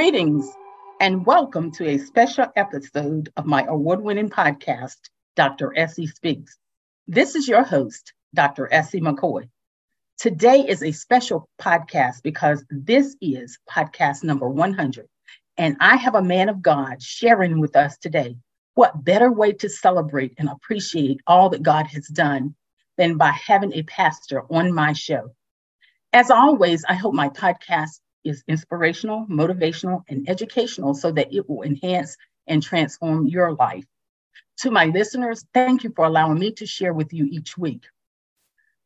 Greetings 0.00 0.50
and 0.98 1.26
welcome 1.26 1.70
to 1.72 1.86
a 1.86 1.98
special 1.98 2.46
episode 2.56 3.30
of 3.36 3.44
my 3.44 3.64
award 3.64 4.00
winning 4.00 4.30
podcast, 4.30 4.96
Dr. 5.36 5.74
Essie 5.76 6.06
Speaks. 6.06 6.56
This 7.06 7.34
is 7.34 7.46
your 7.46 7.62
host, 7.62 8.14
Dr. 8.34 8.66
Essie 8.72 9.02
McKoy. 9.02 9.50
Today 10.16 10.64
is 10.66 10.82
a 10.82 10.92
special 10.92 11.50
podcast 11.60 12.22
because 12.22 12.64
this 12.70 13.14
is 13.20 13.58
podcast 13.70 14.24
number 14.24 14.48
100, 14.48 15.06
and 15.58 15.76
I 15.80 15.96
have 15.96 16.14
a 16.14 16.22
man 16.22 16.48
of 16.48 16.62
God 16.62 17.02
sharing 17.02 17.60
with 17.60 17.76
us 17.76 17.98
today. 17.98 18.38
What 18.76 19.04
better 19.04 19.30
way 19.30 19.52
to 19.52 19.68
celebrate 19.68 20.32
and 20.38 20.48
appreciate 20.48 21.20
all 21.26 21.50
that 21.50 21.62
God 21.62 21.88
has 21.88 22.06
done 22.06 22.54
than 22.96 23.18
by 23.18 23.32
having 23.32 23.74
a 23.74 23.82
pastor 23.82 24.44
on 24.50 24.72
my 24.72 24.94
show? 24.94 25.34
As 26.14 26.30
always, 26.30 26.86
I 26.88 26.94
hope 26.94 27.12
my 27.12 27.28
podcast 27.28 28.00
is 28.24 28.44
inspirational, 28.48 29.26
motivational, 29.26 30.02
and 30.08 30.28
educational 30.28 30.94
so 30.94 31.10
that 31.12 31.32
it 31.32 31.48
will 31.48 31.62
enhance 31.62 32.16
and 32.46 32.62
transform 32.62 33.26
your 33.26 33.52
life. 33.52 33.84
To 34.58 34.70
my 34.70 34.86
listeners, 34.86 35.44
thank 35.54 35.84
you 35.84 35.92
for 35.94 36.04
allowing 36.04 36.38
me 36.38 36.52
to 36.52 36.66
share 36.66 36.92
with 36.92 37.12
you 37.12 37.26
each 37.30 37.56
week. 37.56 37.84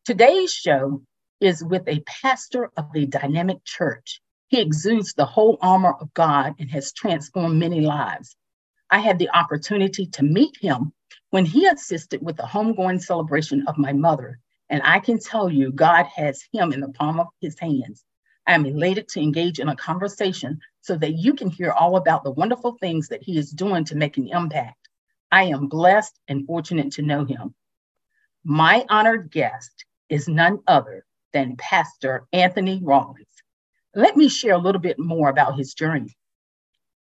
Today's 0.04 0.52
show 0.52 1.02
is 1.40 1.64
with 1.64 1.88
a 1.88 2.00
pastor 2.00 2.70
of 2.76 2.86
a 2.94 3.06
dynamic 3.06 3.64
church. 3.64 4.20
He 4.48 4.60
exudes 4.60 5.14
the 5.14 5.24
whole 5.24 5.58
armor 5.60 5.94
of 6.00 6.14
God 6.14 6.54
and 6.58 6.70
has 6.70 6.92
transformed 6.92 7.58
many 7.58 7.80
lives. 7.80 8.36
I 8.90 9.00
had 9.00 9.18
the 9.18 9.30
opportunity 9.30 10.06
to 10.06 10.22
meet 10.22 10.56
him 10.60 10.92
when 11.30 11.44
he 11.44 11.66
assisted 11.66 12.22
with 12.22 12.36
the 12.36 12.44
homegoing 12.44 13.02
celebration 13.02 13.66
of 13.66 13.78
my 13.78 13.92
mother. 13.92 14.38
And 14.68 14.82
I 14.84 15.00
can 15.00 15.18
tell 15.18 15.50
you, 15.50 15.72
God 15.72 16.04
has 16.14 16.44
him 16.52 16.72
in 16.72 16.80
the 16.80 16.92
palm 16.92 17.18
of 17.18 17.26
his 17.40 17.58
hands. 17.58 18.04
I 18.46 18.54
am 18.54 18.66
elated 18.66 19.08
to 19.08 19.20
engage 19.20 19.58
in 19.58 19.68
a 19.68 19.76
conversation 19.76 20.60
so 20.82 20.96
that 20.96 21.14
you 21.14 21.34
can 21.34 21.50
hear 21.50 21.72
all 21.72 21.96
about 21.96 22.24
the 22.24 22.30
wonderful 22.30 22.76
things 22.78 23.08
that 23.08 23.22
he 23.22 23.38
is 23.38 23.50
doing 23.50 23.84
to 23.86 23.96
make 23.96 24.16
an 24.18 24.28
impact. 24.28 24.88
I 25.32 25.44
am 25.44 25.68
blessed 25.68 26.18
and 26.28 26.46
fortunate 26.46 26.92
to 26.92 27.02
know 27.02 27.24
him. 27.24 27.54
My 28.44 28.84
honored 28.90 29.30
guest 29.30 29.86
is 30.10 30.28
none 30.28 30.60
other 30.66 31.06
than 31.32 31.56
Pastor 31.56 32.26
Anthony 32.32 32.80
Rawlings. 32.82 33.26
Let 33.94 34.16
me 34.16 34.28
share 34.28 34.54
a 34.54 34.58
little 34.58 34.80
bit 34.80 34.98
more 34.98 35.30
about 35.30 35.56
his 35.56 35.72
journey. 35.72 36.14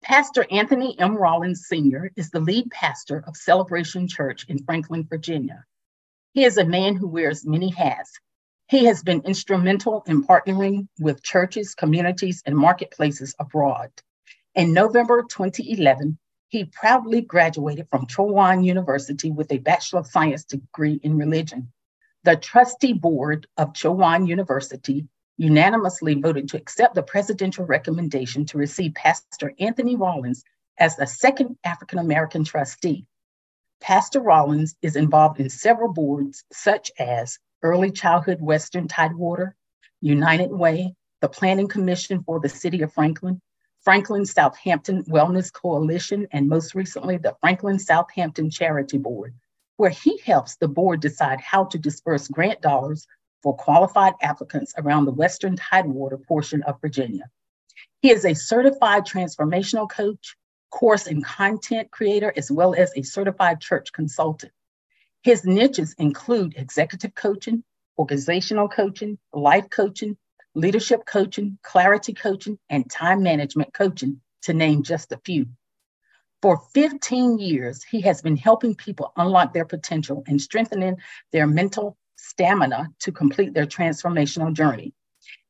Pastor 0.03 0.47
Anthony 0.51 0.99
M. 0.99 1.17
Rawlings 1.17 1.67
Sr. 1.67 2.11
is 2.17 2.31
the 2.31 2.41
lead 2.41 2.71
pastor 2.71 3.23
of 3.27 3.37
Celebration 3.37 4.09
Church 4.09 4.47
in 4.49 4.65
Franklin, 4.65 5.07
Virginia. 5.09 5.65
He 6.33 6.45
is 6.45 6.57
a 6.57 6.65
man 6.65 6.97
who 6.97 7.09
wears 7.09 7.45
many 7.45 7.69
hats, 7.69 8.19
he 8.69 8.85
has 8.85 9.03
been 9.03 9.23
instrumental 9.23 10.03
in 10.07 10.23
partnering 10.23 10.89
with 11.01 11.23
churches, 11.23 11.75
communities, 11.75 12.43
and 12.45 12.55
marketplaces 12.55 13.35
abroad. 13.39 13.91
In 14.55 14.75
November 14.75 15.23
2011, 15.23 16.19
he 16.49 16.67
proudly 16.67 17.23
graduated 17.23 17.89
from 17.89 18.07
Chowan 18.07 18.65
University 18.65 19.31
with 19.31 19.51
a 19.53 19.59
Bachelor 19.59 20.01
of 20.01 20.07
Science 20.07 20.45
degree 20.45 21.01
in 21.03 21.17
religion. 21.17 21.73
The 22.25 22.37
trustee 22.37 22.93
board 22.93 23.47
of 23.57 23.73
Chowan 23.73 24.27
University 24.27 25.09
unanimously 25.39 26.15
voted 26.15 26.49
to 26.51 26.59
accept 26.59 26.95
the 26.95 27.03
presidential 27.03 27.65
recommendation 27.65 28.45
to 28.47 28.59
receive 28.59 28.93
Pastor 28.95 29.55
Anthony 29.59 29.97
Rawlings 29.97 30.45
as 30.79 30.95
the 30.97 31.07
second 31.07 31.57
African 31.65 32.01
American 32.01 32.45
trustee. 32.45 33.07
Pastor 33.81 34.21
Rawlings 34.21 34.75
is 34.83 34.97
involved 34.97 35.41
in 35.41 35.49
several 35.49 35.93
boards, 35.93 36.45
such 36.53 36.91
as 36.99 37.39
Early 37.63 37.91
Childhood 37.91 38.41
Western 38.41 38.87
Tidewater, 38.87 39.57
United 40.01 40.51
Way, 40.51 40.95
the 41.21 41.29
Planning 41.29 41.67
Commission 41.67 42.23
for 42.23 42.39
the 42.39 42.49
City 42.49 42.83
of 42.83 42.93
Franklin, 42.93 43.41
Franklin 43.81 44.27
Southampton 44.27 45.03
Wellness 45.05 45.53
Coalition, 45.53 46.29
and 46.31 46.49
most 46.49 46.75
recently, 46.77 47.17
the 47.17 47.35
Franklin 47.41 47.79
Southampton 47.79 48.51
Charity 48.51 48.99
Board, 48.99 49.35
where 49.77 49.91
he 49.91 50.19
helps 50.19 50.57
the 50.57 50.69
board 50.69 51.01
decide 51.01 51.41
how 51.41 51.65
to 51.65 51.79
disperse 51.79 52.29
grant 52.29 52.61
dollars 52.61 53.07
for 53.43 53.57
qualified 53.57 54.15
applicants 54.23 54.75
around 54.79 55.05
the 55.05 55.13
Western 55.13 55.57
Tidewater 55.57 56.19
portion 56.19 56.63
of 56.63 56.81
Virginia. 56.81 57.29
He 58.03 58.11
is 58.11 58.25
a 58.25 58.35
certified 58.35 59.05
transformational 59.05 59.91
coach, 59.91 60.37
course 60.71 61.09
and 61.09 61.25
content 61.25 61.91
creator, 61.91 62.33
as 62.37 62.51
well 62.51 62.75
as 62.75 62.93
a 62.95 63.03
certified 63.03 63.61
church 63.61 63.93
consultant. 63.93 64.53
His 65.23 65.45
niches 65.45 65.95
include 65.99 66.55
executive 66.57 67.15
coaching, 67.15 67.65
organizational 67.99 68.69
coaching, 68.69 69.19
life 69.33 69.69
coaching, 69.69 70.17
leadership 70.55 71.05
coaching, 71.07 71.59
clarity 71.63 72.15
coaching, 72.15 72.59
and 72.71 72.89
time 72.91 73.23
management 73.23 73.75
coaching, 73.75 74.21
to 74.43 74.55
name 74.55 74.83
just 74.85 75.13
a 75.13 75.21
few. 75.25 75.47
For 76.41 76.63
15 76.73 77.39
years, 77.41 77.83
he 77.83 78.01
has 78.03 78.23
been 78.23 78.37
helping 78.37 78.77
people 78.77 79.13
unlock 79.17 79.53
their 79.53 79.65
potential 79.65 80.23
and 80.29 80.41
strengthening 80.41 80.97
their 81.33 81.49
mental 81.49 81.97
stamina 82.17 82.89
to 83.01 83.13
complete 83.13 83.55
their 83.55 83.67
transformational 83.67 84.53
journey. 84.53 84.95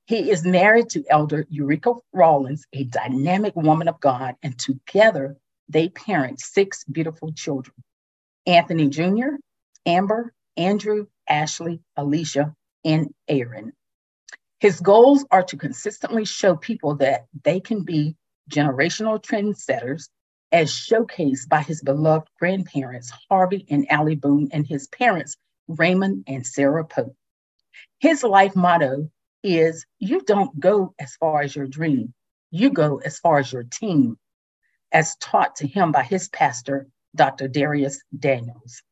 He 0.06 0.30
is 0.30 0.44
married 0.44 0.88
to 0.90 1.04
Elder 1.10 1.46
Eureka 1.50 1.92
Rawlings, 2.14 2.66
a 2.72 2.84
dynamic 2.84 3.54
woman 3.54 3.88
of 3.88 4.00
God, 4.00 4.36
and 4.42 4.58
together 4.58 5.36
they 5.68 5.90
parent 5.90 6.40
six 6.40 6.84
beautiful 6.84 7.32
children. 7.34 7.74
Anthony 8.46 8.88
Jr., 8.88 9.36
Amber, 9.88 10.34
Andrew, 10.58 11.06
Ashley, 11.28 11.80
Alicia, 11.96 12.54
and 12.84 13.08
Aaron. 13.26 13.72
His 14.60 14.80
goals 14.80 15.24
are 15.30 15.44
to 15.44 15.56
consistently 15.56 16.26
show 16.26 16.56
people 16.56 16.96
that 16.96 17.26
they 17.44 17.60
can 17.60 17.84
be 17.84 18.16
generational 18.50 19.22
trendsetters, 19.22 20.10
as 20.52 20.70
showcased 20.70 21.48
by 21.48 21.62
his 21.62 21.82
beloved 21.82 22.28
grandparents, 22.38 23.12
Harvey 23.30 23.66
and 23.70 23.90
Allie 23.90 24.16
Boone, 24.16 24.50
and 24.52 24.66
his 24.66 24.88
parents, 24.88 25.36
Raymond 25.68 26.24
and 26.26 26.46
Sarah 26.46 26.84
Pope. 26.84 27.16
His 28.00 28.22
life 28.24 28.56
motto 28.56 29.10
is 29.42 29.86
You 29.98 30.20
don't 30.20 30.60
go 30.60 30.94
as 30.98 31.16
far 31.16 31.42
as 31.42 31.56
your 31.56 31.66
dream, 31.66 32.14
you 32.50 32.70
go 32.70 32.98
as 32.98 33.18
far 33.18 33.38
as 33.38 33.52
your 33.52 33.64
team, 33.64 34.18
as 34.92 35.16
taught 35.16 35.56
to 35.56 35.66
him 35.66 35.92
by 35.92 36.02
his 36.02 36.28
pastor, 36.28 36.88
Dr. 37.16 37.48
Dharius 37.48 37.98
Daniels. 38.18 38.82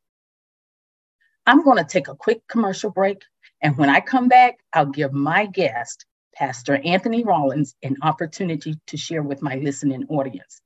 I'm 1.47 1.63
going 1.63 1.79
to 1.79 1.85
take 1.85 2.09
a 2.09 2.17
quick 2.17 2.41
commercial 2.49 2.91
break. 2.91 3.23
And 3.63 3.79
when 3.79 3.89
I 3.89 4.01
come 4.01 4.29
back, 4.29 4.59
I'll 4.73 4.87
give 4.87 5.13
my 5.13 5.47
guest, 5.47 6.05
Pastor 6.35 6.81
Anthony 6.85 7.23
Rawlings, 7.25 7.75
an 7.83 7.97
opportunity 8.03 8.75
to 8.89 8.97
share 8.97 9.23
with 9.23 9.43
my 9.43 9.55
listening 9.57 10.07
audience. 10.09 10.61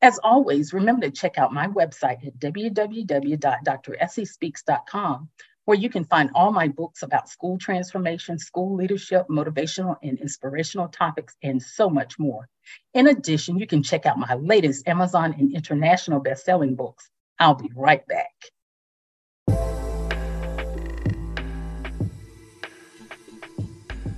As 0.00 0.18
always, 0.24 0.72
remember 0.72 1.06
to 1.06 1.12
check 1.12 1.36
out 1.38 1.52
my 1.52 1.66
website 1.68 2.26
at 2.26 2.38
www.dressiespeaks.com, 2.38 5.28
where 5.66 5.78
you 5.78 5.90
can 5.90 6.04
find 6.04 6.30
all 6.34 6.50
my 6.50 6.68
books 6.68 7.02
about 7.02 7.28
school 7.28 7.58
transformation, 7.58 8.38
school 8.38 8.74
leadership, 8.74 9.26
motivational 9.28 9.96
and 10.02 10.18
inspirational 10.18 10.88
topics, 10.88 11.36
and 11.42 11.62
so 11.62 11.90
much 11.90 12.18
more. 12.18 12.48
In 12.94 13.06
addition, 13.08 13.58
you 13.58 13.66
can 13.66 13.82
check 13.82 14.06
out 14.06 14.18
my 14.18 14.34
latest 14.34 14.88
Amazon 14.88 15.34
and 15.38 15.54
international 15.54 16.20
best-selling 16.20 16.74
books. 16.74 17.10
I'll 17.38 17.54
be 17.54 17.70
right 17.76 18.06
back. 18.06 18.32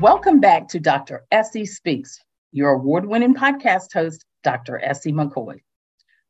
Welcome 0.00 0.40
back 0.40 0.68
to 0.68 0.78
Dr. 0.78 1.24
Essie 1.32 1.64
Speaks, 1.64 2.22
your 2.52 2.72
award 2.72 3.06
winning 3.06 3.34
podcast 3.34 3.94
host, 3.94 4.26
Dr. 4.44 4.78
Essie 4.84 5.10
McKoy. 5.10 5.60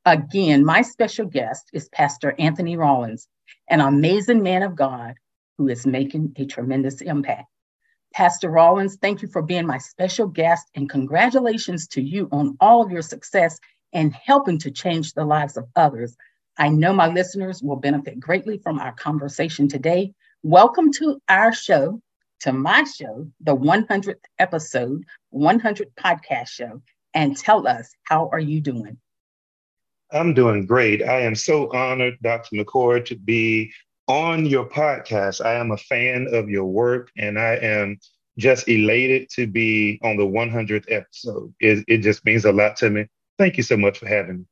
Again, 0.04 0.64
my 0.64 0.82
special 0.82 1.26
guest 1.26 1.70
is 1.72 1.88
Pastor 1.88 2.36
Anthony 2.38 2.76
Rawlings, 2.76 3.26
an 3.68 3.80
amazing 3.80 4.40
man 4.40 4.62
of 4.62 4.76
God 4.76 5.14
who 5.58 5.66
is 5.66 5.84
making 5.84 6.32
a 6.36 6.44
tremendous 6.46 7.00
impact. 7.00 7.48
Pastor 8.14 8.50
Rawlings, 8.50 8.98
thank 9.02 9.20
you 9.20 9.26
for 9.26 9.42
being 9.42 9.66
my 9.66 9.78
special 9.78 10.28
guest 10.28 10.68
and 10.76 10.88
congratulations 10.88 11.88
to 11.88 12.00
you 12.00 12.28
on 12.30 12.56
all 12.60 12.84
of 12.84 12.92
your 12.92 13.02
success 13.02 13.58
and 13.92 14.14
helping 14.14 14.60
to 14.60 14.70
change 14.70 15.12
the 15.12 15.24
lives 15.24 15.56
of 15.56 15.66
others. 15.74 16.16
I 16.56 16.68
know 16.68 16.92
my 16.92 17.08
listeners 17.08 17.64
will 17.64 17.74
benefit 17.74 18.20
greatly 18.20 18.58
from 18.58 18.78
our 18.78 18.92
conversation 18.92 19.66
today. 19.66 20.12
Welcome 20.44 20.92
to 20.98 21.20
our 21.28 21.52
show, 21.52 22.00
to 22.40 22.52
my 22.52 22.84
show, 22.84 23.28
the 23.40 23.56
100th 23.56 24.24
episode, 24.38 25.04
100 25.30 25.88
podcast 25.96 26.48
show, 26.48 26.82
and 27.14 27.36
tell 27.36 27.66
us, 27.66 27.90
how 28.04 28.28
are 28.32 28.40
you 28.40 28.60
doing? 28.60 28.98
I'm 30.12 30.34
doing 30.34 30.66
great. 30.66 31.02
I 31.02 31.20
am 31.20 31.34
so 31.34 31.70
honored, 31.72 32.18
Dr. 32.22 32.56
McCord, 32.56 33.06
to 33.06 33.16
be 33.16 33.72
on 34.08 34.46
your 34.46 34.68
podcast. 34.68 35.44
I 35.44 35.54
am 35.54 35.72
a 35.72 35.76
fan 35.76 36.28
of 36.32 36.48
your 36.48 36.66
work 36.66 37.10
and 37.16 37.38
I 37.38 37.56
am 37.56 37.98
just 38.38 38.68
elated 38.68 39.28
to 39.30 39.46
be 39.46 39.98
on 40.04 40.16
the 40.16 40.26
100th 40.26 40.84
episode. 40.88 41.52
It, 41.58 41.84
it 41.88 41.98
just 41.98 42.24
means 42.24 42.44
a 42.44 42.52
lot 42.52 42.76
to 42.76 42.90
me. 42.90 43.06
Thank 43.38 43.56
you 43.56 43.62
so 43.62 43.76
much 43.76 43.98
for 43.98 44.06
having 44.06 44.38
me. 44.38 44.44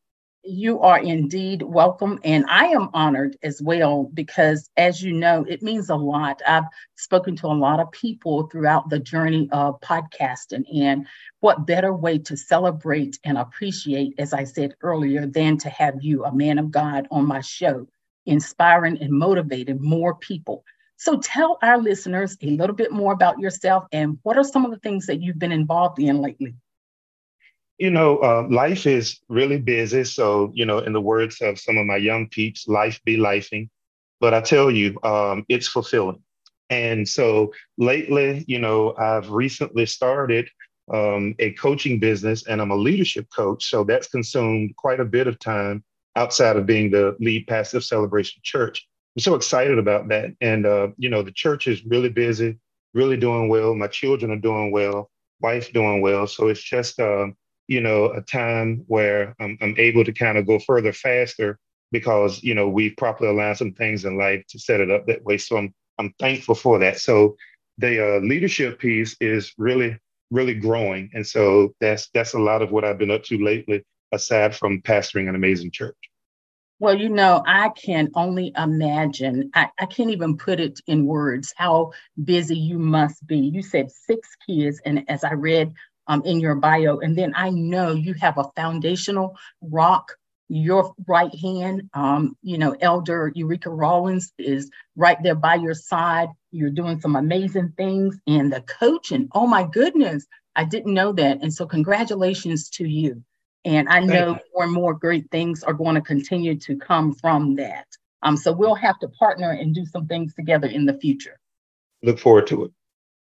You 0.46 0.80
are 0.80 0.98
indeed 0.98 1.62
welcome. 1.62 2.18
And 2.22 2.44
I 2.50 2.66
am 2.66 2.90
honored 2.92 3.36
as 3.42 3.62
well 3.62 4.10
because, 4.12 4.68
as 4.76 5.02
you 5.02 5.14
know, 5.14 5.44
it 5.48 5.62
means 5.62 5.88
a 5.88 5.96
lot. 5.96 6.42
I've 6.46 6.64
spoken 6.96 7.34
to 7.36 7.46
a 7.46 7.56
lot 7.56 7.80
of 7.80 7.90
people 7.92 8.48
throughout 8.48 8.90
the 8.90 8.98
journey 8.98 9.48
of 9.52 9.80
podcasting. 9.80 10.64
And 10.78 11.06
what 11.40 11.66
better 11.66 11.94
way 11.94 12.18
to 12.18 12.36
celebrate 12.36 13.18
and 13.24 13.38
appreciate, 13.38 14.16
as 14.18 14.34
I 14.34 14.44
said 14.44 14.74
earlier, 14.82 15.26
than 15.26 15.56
to 15.58 15.70
have 15.70 15.94
you, 16.02 16.24
a 16.24 16.34
man 16.34 16.58
of 16.58 16.70
God, 16.70 17.08
on 17.10 17.26
my 17.26 17.40
show, 17.40 17.88
inspiring 18.26 18.98
and 19.00 19.12
motivating 19.12 19.80
more 19.80 20.14
people. 20.14 20.62
So 20.96 21.18
tell 21.20 21.58
our 21.62 21.78
listeners 21.78 22.36
a 22.42 22.50
little 22.50 22.76
bit 22.76 22.92
more 22.92 23.14
about 23.14 23.38
yourself 23.38 23.84
and 23.92 24.18
what 24.22 24.36
are 24.36 24.44
some 24.44 24.66
of 24.66 24.72
the 24.72 24.78
things 24.78 25.06
that 25.06 25.22
you've 25.22 25.38
been 25.38 25.52
involved 25.52 25.98
in 25.98 26.20
lately? 26.20 26.54
You 27.78 27.90
know, 27.90 28.18
uh, 28.18 28.46
life 28.50 28.86
is 28.86 29.20
really 29.28 29.58
busy. 29.58 30.04
So, 30.04 30.52
you 30.54 30.64
know, 30.64 30.78
in 30.78 30.92
the 30.92 31.00
words 31.00 31.40
of 31.40 31.58
some 31.58 31.76
of 31.76 31.86
my 31.86 31.96
young 31.96 32.28
peeps, 32.28 32.68
life 32.68 33.00
be 33.04 33.16
lifing. 33.16 33.68
But 34.20 34.34
I 34.34 34.40
tell 34.40 34.70
you, 34.70 34.98
um, 35.02 35.44
it's 35.48 35.68
fulfilling. 35.68 36.22
And 36.70 37.08
so 37.08 37.52
lately, 37.76 38.44
you 38.46 38.58
know, 38.58 38.94
I've 38.96 39.30
recently 39.30 39.86
started 39.86 40.48
um, 40.92 41.34
a 41.38 41.52
coaching 41.52 41.98
business 41.98 42.46
and 42.46 42.60
I'm 42.60 42.70
a 42.70 42.76
leadership 42.76 43.26
coach. 43.34 43.68
So 43.68 43.84
that's 43.84 44.08
consumed 44.08 44.76
quite 44.76 45.00
a 45.00 45.04
bit 45.04 45.26
of 45.26 45.38
time 45.38 45.84
outside 46.16 46.56
of 46.56 46.66
being 46.66 46.90
the 46.90 47.16
lead 47.20 47.46
pastor 47.46 47.78
of 47.78 47.84
Celebration 47.84 48.40
Church. 48.44 48.86
I'm 49.16 49.20
so 49.20 49.34
excited 49.34 49.78
about 49.78 50.08
that. 50.08 50.30
And, 50.40 50.64
uh, 50.64 50.88
you 50.96 51.10
know, 51.10 51.22
the 51.22 51.32
church 51.32 51.66
is 51.66 51.84
really 51.84 52.08
busy, 52.08 52.58
really 52.94 53.16
doing 53.16 53.48
well. 53.48 53.74
My 53.74 53.88
children 53.88 54.30
are 54.30 54.36
doing 54.36 54.70
well, 54.70 55.10
wife 55.40 55.72
doing 55.72 56.00
well. 56.00 56.26
So 56.26 56.48
it's 56.48 56.62
just, 56.62 56.98
uh, 57.00 57.28
you 57.66 57.80
know, 57.80 58.06
a 58.12 58.20
time 58.20 58.84
where 58.86 59.34
I'm, 59.40 59.56
I'm 59.60 59.74
able 59.78 60.04
to 60.04 60.12
kind 60.12 60.38
of 60.38 60.46
go 60.46 60.58
further 60.58 60.92
faster 60.92 61.58
because, 61.92 62.42
you 62.42 62.54
know, 62.54 62.68
we've 62.68 62.96
properly 62.96 63.30
aligned 63.30 63.58
some 63.58 63.72
things 63.72 64.04
in 64.04 64.18
life 64.18 64.44
to 64.48 64.58
set 64.58 64.80
it 64.80 64.90
up 64.90 65.06
that 65.06 65.24
way. 65.24 65.38
So 65.38 65.56
I'm, 65.56 65.74
I'm 65.98 66.12
thankful 66.18 66.54
for 66.54 66.78
that. 66.80 66.98
So 66.98 67.36
the 67.78 68.16
uh, 68.16 68.20
leadership 68.20 68.78
piece 68.78 69.16
is 69.20 69.52
really, 69.58 69.96
really 70.30 70.54
growing. 70.54 71.10
And 71.14 71.26
so 71.26 71.74
that's, 71.80 72.10
that's 72.12 72.34
a 72.34 72.38
lot 72.38 72.62
of 72.62 72.70
what 72.70 72.84
I've 72.84 72.98
been 72.98 73.10
up 73.10 73.22
to 73.24 73.42
lately, 73.42 73.84
aside 74.12 74.54
from 74.54 74.82
pastoring 74.82 75.28
an 75.28 75.34
amazing 75.34 75.70
church. 75.70 75.96
Well, 76.80 76.98
you 76.98 77.08
know, 77.08 77.42
I 77.46 77.70
can 77.70 78.10
only 78.14 78.52
imagine, 78.58 79.50
I, 79.54 79.68
I 79.78 79.86
can't 79.86 80.10
even 80.10 80.36
put 80.36 80.58
it 80.58 80.80
in 80.88 81.06
words 81.06 81.54
how 81.56 81.92
busy 82.24 82.56
you 82.56 82.78
must 82.78 83.24
be. 83.26 83.38
You 83.38 83.62
said 83.62 83.90
six 83.92 84.28
kids. 84.44 84.80
And 84.84 85.08
as 85.08 85.22
I 85.22 85.34
read 85.34 85.72
um, 86.06 86.22
in 86.24 86.40
your 86.40 86.54
bio. 86.54 86.98
And 86.98 87.16
then 87.16 87.32
I 87.34 87.50
know 87.50 87.92
you 87.92 88.14
have 88.14 88.38
a 88.38 88.50
foundational 88.56 89.36
rock. 89.60 90.12
Your 90.48 90.92
right 91.08 91.34
hand, 91.34 91.88
um, 91.94 92.36
you 92.42 92.58
know, 92.58 92.76
Elder 92.82 93.32
Eureka 93.34 93.70
Rawlings 93.70 94.30
is 94.38 94.70
right 94.94 95.16
there 95.22 95.34
by 95.34 95.54
your 95.54 95.72
side. 95.72 96.28
You're 96.50 96.68
doing 96.68 97.00
some 97.00 97.16
amazing 97.16 97.72
things. 97.78 98.18
And 98.26 98.52
the 98.52 98.60
coaching, 98.60 99.28
oh 99.32 99.46
my 99.46 99.66
goodness, 99.66 100.26
I 100.54 100.64
didn't 100.64 100.92
know 100.92 101.12
that. 101.14 101.38
And 101.40 101.52
so, 101.52 101.66
congratulations 101.66 102.68
to 102.70 102.86
you. 102.86 103.24
And 103.64 103.88
I 103.88 104.00
know 104.00 104.38
more 104.54 104.64
and 104.64 104.72
more 104.72 104.92
great 104.92 105.30
things 105.30 105.64
are 105.64 105.72
going 105.72 105.94
to 105.94 106.02
continue 106.02 106.56
to 106.58 106.76
come 106.76 107.14
from 107.14 107.54
that. 107.54 107.86
Um, 108.22 108.36
so, 108.36 108.52
we'll 108.52 108.74
have 108.74 108.98
to 108.98 109.08
partner 109.08 109.50
and 109.50 109.74
do 109.74 109.86
some 109.86 110.06
things 110.06 110.34
together 110.34 110.68
in 110.68 110.84
the 110.84 110.94
future. 110.94 111.38
Look 112.02 112.18
forward 112.18 112.46
to 112.48 112.64
it. 112.64 112.70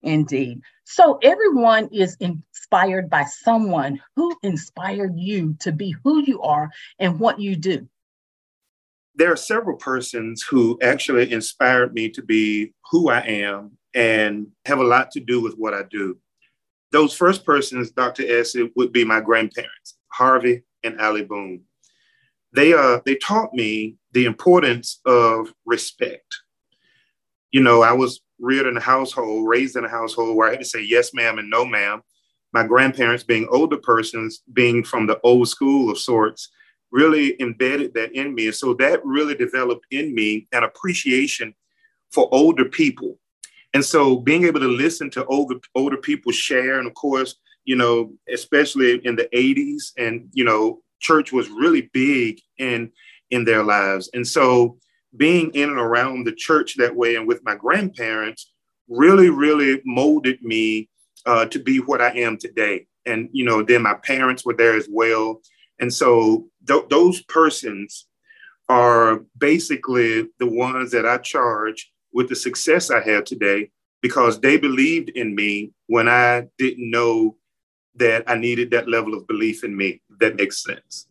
Indeed. 0.04 0.60
So 0.90 1.20
everyone 1.22 1.90
is 1.92 2.16
inspired 2.22 3.10
by 3.10 3.26
someone 3.26 4.00
who 4.16 4.34
inspired 4.42 5.20
you 5.20 5.54
to 5.60 5.74
be 5.74 5.94
who 6.06 6.24
you 6.24 6.42
are 6.42 6.70
and 6.98 7.20
what 7.20 7.42
you 7.42 7.58
do. 7.58 7.90
There 9.14 9.30
are 9.30 9.36
several 9.36 9.76
persons 9.76 10.44
who 10.44 10.80
actually 10.82 11.30
inspired 11.30 11.94
me 11.94 12.08
to 12.12 12.22
be 12.22 12.72
who 12.90 13.10
I 13.10 13.20
am 13.20 13.72
and 13.94 14.48
have 14.64 14.80
a 14.80 14.86
lot 14.86 15.12
to 15.12 15.20
do 15.20 15.42
with 15.42 15.56
what 15.56 15.74
I 15.74 15.84
do. 15.92 16.18
Those 16.94 17.14
first 17.14 17.46
persons, 17.46 17.92
Dr. 17.92 18.24
S, 18.26 18.56
would 18.78 18.94
be 18.94 19.04
my 19.04 19.20
grandparents, 19.20 19.98
Harvey 20.14 20.64
and 20.86 21.02
Allie 21.02 21.26
Boone. 21.26 21.64
They, 22.54 22.74
uh, 22.74 23.02
they 23.06 23.16
taught 23.16 23.54
me 23.54 23.98
the 24.14 24.24
importance 24.24 25.02
of 25.06 25.54
respect. 25.66 26.38
You 27.52 27.62
know, 27.62 27.82
I 27.82 27.92
was 27.92 28.22
reared 28.40 28.68
in 28.68 28.78
a 28.78 28.82
household, 28.82 29.48
raised 29.48 29.76
in 29.76 29.86
a 29.86 29.90
household 29.90 30.36
where 30.36 30.48
I 30.48 30.52
had 30.52 30.60
to 30.60 30.66
say 30.66 30.82
yes, 30.82 31.14
ma'am, 31.14 31.40
and 31.40 31.50
no, 31.50 31.66
ma'am. 31.66 32.02
My 32.54 32.66
grandparents, 32.66 33.24
being 33.24 33.48
older 33.50 33.78
persons, 33.78 34.42
being 34.54 34.84
from 34.84 35.06
the 35.06 35.20
old 35.24 35.50
school 35.50 35.90
of 35.92 35.98
sorts, 35.98 36.50
really 36.92 37.40
embedded 37.42 37.94
that 37.94 38.14
in 38.14 38.34
me. 38.34 38.48
And 38.48 38.56
so 38.56 38.74
that 38.76 39.06
really 39.06 39.36
developed 39.36 39.86
in 39.92 40.16
me 40.16 40.48
an 40.54 40.64
appreciation 40.64 41.54
for 42.12 42.30
older 42.32 42.66
people. 42.66 43.20
And 43.74 43.84
so 43.84 44.18
being 44.18 44.46
able 44.46 44.62
to 44.62 44.68
listen 44.68 45.10
to 45.12 45.26
older, 45.26 45.56
older 45.76 45.98
people 45.98 46.32
share, 46.32 46.80
and 46.80 46.88
of 46.88 46.94
course, 46.94 47.36
you 47.66 47.76
know, 47.76 48.14
especially 48.34 49.06
in 49.06 49.18
the 49.18 49.28
80s, 49.34 49.92
and, 49.98 50.30
you 50.32 50.46
know, 50.46 50.82
church 51.00 51.34
was 51.34 51.50
really 51.50 51.90
big 51.94 52.40
in 52.58 52.92
in 53.30 53.44
their 53.44 53.64
lives. 53.64 54.10
And 54.14 54.26
so 54.26 54.78
being 55.18 55.52
in 55.52 55.70
and 55.70 55.80
around 55.80 56.26
the 56.26 56.34
church 56.34 56.76
that 56.76 56.96
way 56.96 57.16
and 57.16 57.28
with 57.28 57.44
my 57.44 57.56
grandparents 57.56 58.52
really, 58.88 59.30
really 59.30 59.82
molded 59.86 60.42
me 60.42 60.90
uh, 61.26 61.46
to 61.46 61.60
be 61.60 61.80
what 61.80 62.02
I 62.02 62.12
am 62.12 62.38
today. 62.38 62.88
And, 63.06 63.30
you 63.32 63.46
know, 63.46 63.64
then 63.64 63.82
my 63.82 63.96
parents 63.96 64.46
were 64.46 64.54
there 64.54 64.76
as 64.76 64.88
well. 64.90 65.42
And 65.80 65.94
so 65.94 66.48
th- 66.68 66.86
those 66.90 67.22
persons 67.24 68.08
are 68.70 69.22
basically 69.38 70.28
the 70.40 70.48
ones 70.48 70.92
that 70.92 71.06
I 71.06 71.18
charge 71.18 71.92
with 72.12 72.30
the 72.30 72.36
success 72.36 72.92
I 72.92 73.02
have 73.02 73.24
today 73.24 73.72
because 74.02 74.40
they 74.40 74.58
believed 74.58 75.10
in 75.10 75.36
me 75.36 75.72
when 75.88 76.08
I 76.08 76.48
didn't 76.58 76.90
know 76.90 77.38
that 77.96 78.24
I 78.28 78.36
needed 78.36 78.72
that 78.72 78.88
level 78.88 79.14
of 79.14 79.28
belief 79.28 79.64
in 79.64 79.76
me. 79.76 80.02
That 80.20 80.36
makes 80.36 80.64
sense. 80.64 81.07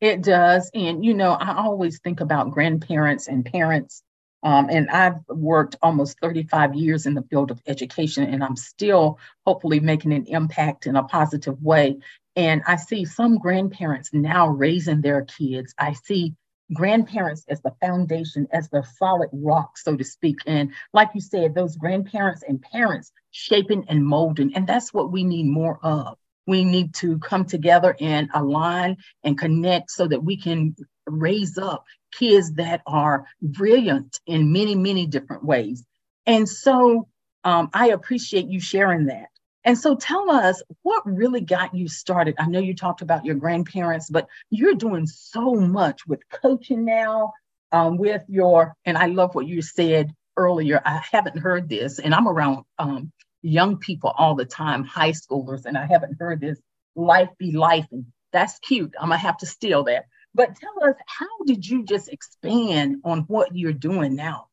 It 0.00 0.22
does. 0.22 0.70
And, 0.74 1.04
you 1.04 1.14
know, 1.14 1.32
I 1.32 1.56
always 1.56 2.00
think 2.00 2.20
about 2.20 2.50
grandparents 2.50 3.28
and 3.28 3.44
parents. 3.44 4.02
Um, 4.42 4.68
and 4.70 4.88
I've 4.88 5.18
worked 5.28 5.76
almost 5.82 6.18
35 6.20 6.74
years 6.74 7.04
in 7.04 7.12
the 7.12 7.22
field 7.24 7.50
of 7.50 7.60
education, 7.66 8.24
and 8.24 8.42
I'm 8.42 8.56
still 8.56 9.18
hopefully 9.44 9.80
making 9.80 10.14
an 10.14 10.24
impact 10.26 10.86
in 10.86 10.96
a 10.96 11.02
positive 11.02 11.60
way. 11.62 11.98
And 12.36 12.62
I 12.66 12.76
see 12.76 13.04
some 13.04 13.36
grandparents 13.36 14.10
now 14.14 14.48
raising 14.48 15.02
their 15.02 15.22
kids. 15.22 15.74
I 15.78 15.92
see 15.92 16.34
grandparents 16.72 17.44
as 17.48 17.60
the 17.60 17.74
foundation, 17.82 18.46
as 18.52 18.70
the 18.70 18.82
solid 18.96 19.28
rock, 19.32 19.76
so 19.76 19.94
to 19.96 20.04
speak. 20.04 20.38
And 20.46 20.72
like 20.94 21.10
you 21.14 21.20
said, 21.20 21.54
those 21.54 21.76
grandparents 21.76 22.42
and 22.42 22.62
parents 22.62 23.12
shaping 23.32 23.84
and 23.88 24.06
molding. 24.06 24.54
And 24.54 24.66
that's 24.66 24.94
what 24.94 25.12
we 25.12 25.24
need 25.24 25.46
more 25.46 25.78
of 25.82 26.16
we 26.46 26.64
need 26.64 26.94
to 26.94 27.18
come 27.18 27.44
together 27.44 27.96
and 28.00 28.28
align 28.34 28.96
and 29.24 29.38
connect 29.38 29.90
so 29.90 30.06
that 30.06 30.24
we 30.24 30.36
can 30.36 30.74
raise 31.06 31.58
up 31.58 31.84
kids 32.12 32.54
that 32.54 32.82
are 32.86 33.24
brilliant 33.42 34.20
in 34.26 34.52
many, 34.52 34.74
many 34.74 35.06
different 35.06 35.44
ways. 35.44 35.84
And 36.26 36.48
so 36.48 37.08
um, 37.44 37.70
I 37.72 37.88
appreciate 37.88 38.46
you 38.46 38.60
sharing 38.60 39.06
that. 39.06 39.28
And 39.64 39.78
so 39.78 39.94
tell 39.94 40.30
us 40.30 40.62
what 40.82 41.02
really 41.04 41.42
got 41.42 41.74
you 41.74 41.86
started. 41.88 42.34
I 42.38 42.46
know 42.46 42.60
you 42.60 42.74
talked 42.74 43.02
about 43.02 43.24
your 43.24 43.34
grandparents, 43.34 44.08
but 44.08 44.26
you're 44.48 44.74
doing 44.74 45.06
so 45.06 45.54
much 45.54 46.06
with 46.06 46.28
coaching 46.30 46.84
now, 46.84 47.32
um, 47.72 47.98
with 47.98 48.22
your, 48.28 48.74
and 48.86 48.96
I 48.96 49.06
love 49.06 49.34
what 49.34 49.46
you 49.46 49.60
said 49.60 50.14
earlier. 50.36 50.80
I 50.84 51.02
haven't 51.12 51.38
heard 51.38 51.68
this, 51.68 51.98
and 51.98 52.14
I'm 52.14 52.26
around 52.26 52.64
um, 52.78 53.12
young 53.42 53.78
people 53.78 54.12
all 54.16 54.34
the 54.34 54.44
time, 54.44 54.84
high 54.84 55.12
schoolers, 55.12 55.64
and 55.64 55.76
I 55.76 55.86
haven't 55.86 56.18
heard 56.18 56.40
this 56.40 56.60
life 56.94 57.28
be 57.38 57.52
life. 57.52 57.86
And 57.92 58.06
That's 58.32 58.58
cute. 58.60 58.94
I'm 59.00 59.08
gonna 59.08 59.18
have 59.18 59.38
to 59.38 59.46
steal 59.46 59.84
that. 59.84 60.04
But 60.34 60.56
tell 60.56 60.88
us, 60.88 60.94
how 61.06 61.44
did 61.46 61.66
you 61.66 61.84
just 61.84 62.08
expand 62.08 62.98
on 63.04 63.20
what 63.22 63.56
you're 63.56 63.72
doing 63.72 64.14
now? 64.14 64.46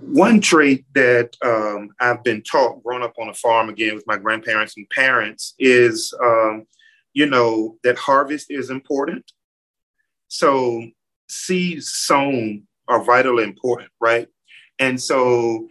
One 0.00 0.40
trait 0.40 0.84
that 0.94 1.36
um, 1.44 1.90
I've 2.00 2.24
been 2.24 2.42
taught 2.42 2.82
growing 2.82 3.02
up 3.02 3.14
on 3.18 3.28
a 3.28 3.34
farm 3.34 3.68
again 3.68 3.94
with 3.94 4.06
my 4.06 4.16
grandparents 4.16 4.76
and 4.76 4.88
parents 4.90 5.54
is, 5.58 6.12
um, 6.22 6.66
you 7.12 7.26
know, 7.26 7.76
that 7.84 7.98
harvest 7.98 8.46
is 8.50 8.70
important. 8.70 9.30
So 10.28 10.84
seeds 11.28 11.94
sown 11.94 12.66
are 12.88 13.02
vitally 13.02 13.44
important, 13.44 13.90
right? 14.00 14.28
And 14.78 15.00
so 15.00 15.68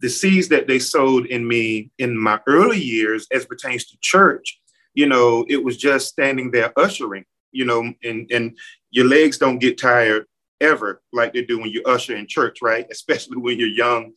the 0.00 0.08
seeds 0.08 0.48
that 0.48 0.66
they 0.66 0.78
sowed 0.78 1.26
in 1.26 1.46
me 1.46 1.90
in 1.98 2.16
my 2.16 2.40
early 2.46 2.80
years 2.80 3.26
as 3.32 3.44
pertains 3.44 3.86
to 3.86 3.98
church, 4.00 4.60
you 4.94 5.06
know, 5.06 5.44
it 5.48 5.62
was 5.62 5.76
just 5.76 6.08
standing 6.08 6.50
there 6.50 6.72
ushering, 6.78 7.24
you 7.52 7.64
know, 7.64 7.92
and, 8.02 8.30
and 8.30 8.56
your 8.90 9.06
legs 9.06 9.38
don't 9.38 9.58
get 9.58 9.78
tired 9.78 10.26
ever 10.60 11.02
like 11.12 11.32
they 11.32 11.44
do 11.44 11.58
when 11.58 11.70
you 11.70 11.82
usher 11.84 12.16
in 12.16 12.26
church, 12.26 12.58
right? 12.62 12.86
Especially 12.90 13.36
when 13.36 13.58
you're 13.58 13.68
young. 13.68 14.12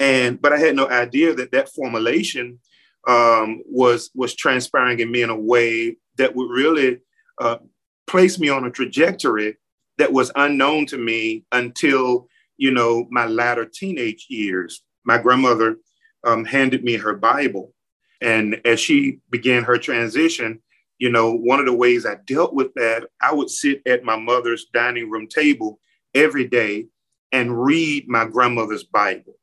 And 0.00 0.40
but 0.40 0.52
I 0.52 0.58
had 0.58 0.74
no 0.74 0.88
idea 0.88 1.34
that 1.34 1.52
that 1.52 1.68
formulation 1.68 2.58
um, 3.06 3.62
was 3.66 4.10
was 4.14 4.34
transpiring 4.34 5.00
in 5.00 5.10
me 5.10 5.22
in 5.22 5.30
a 5.30 5.38
way 5.38 5.96
that 6.16 6.34
would 6.34 6.50
really 6.50 6.98
uh, 7.40 7.58
place 8.06 8.38
me 8.38 8.48
on 8.48 8.64
a 8.64 8.70
trajectory 8.70 9.56
that 9.98 10.12
was 10.12 10.32
unknown 10.34 10.86
to 10.86 10.98
me 10.98 11.44
until 11.52 12.28
you 12.56 12.72
know 12.72 13.06
my 13.10 13.26
latter 13.26 13.64
teenage 13.64 14.26
years. 14.28 14.82
My 15.04 15.18
grandmother 15.18 15.76
um, 16.24 16.44
handed 16.44 16.84
me 16.84 16.94
her 16.96 17.14
Bible, 17.14 17.72
and 18.20 18.60
as 18.64 18.80
she 18.80 19.20
began 19.30 19.64
her 19.64 19.78
transition, 19.78 20.60
you 20.98 21.10
know, 21.10 21.32
one 21.32 21.58
of 21.58 21.66
the 21.66 21.72
ways 21.74 22.06
I 22.06 22.16
dealt 22.26 22.54
with 22.54 22.72
that, 22.74 23.08
I 23.20 23.32
would 23.34 23.50
sit 23.50 23.82
at 23.86 24.04
my 24.04 24.16
mother's 24.16 24.66
dining 24.72 25.10
room 25.10 25.26
table 25.26 25.78
every 26.14 26.46
day 26.46 26.86
and 27.32 27.62
read 27.62 28.08
my 28.08 28.24
grandmother's 28.24 28.84
Bible. 28.84 29.34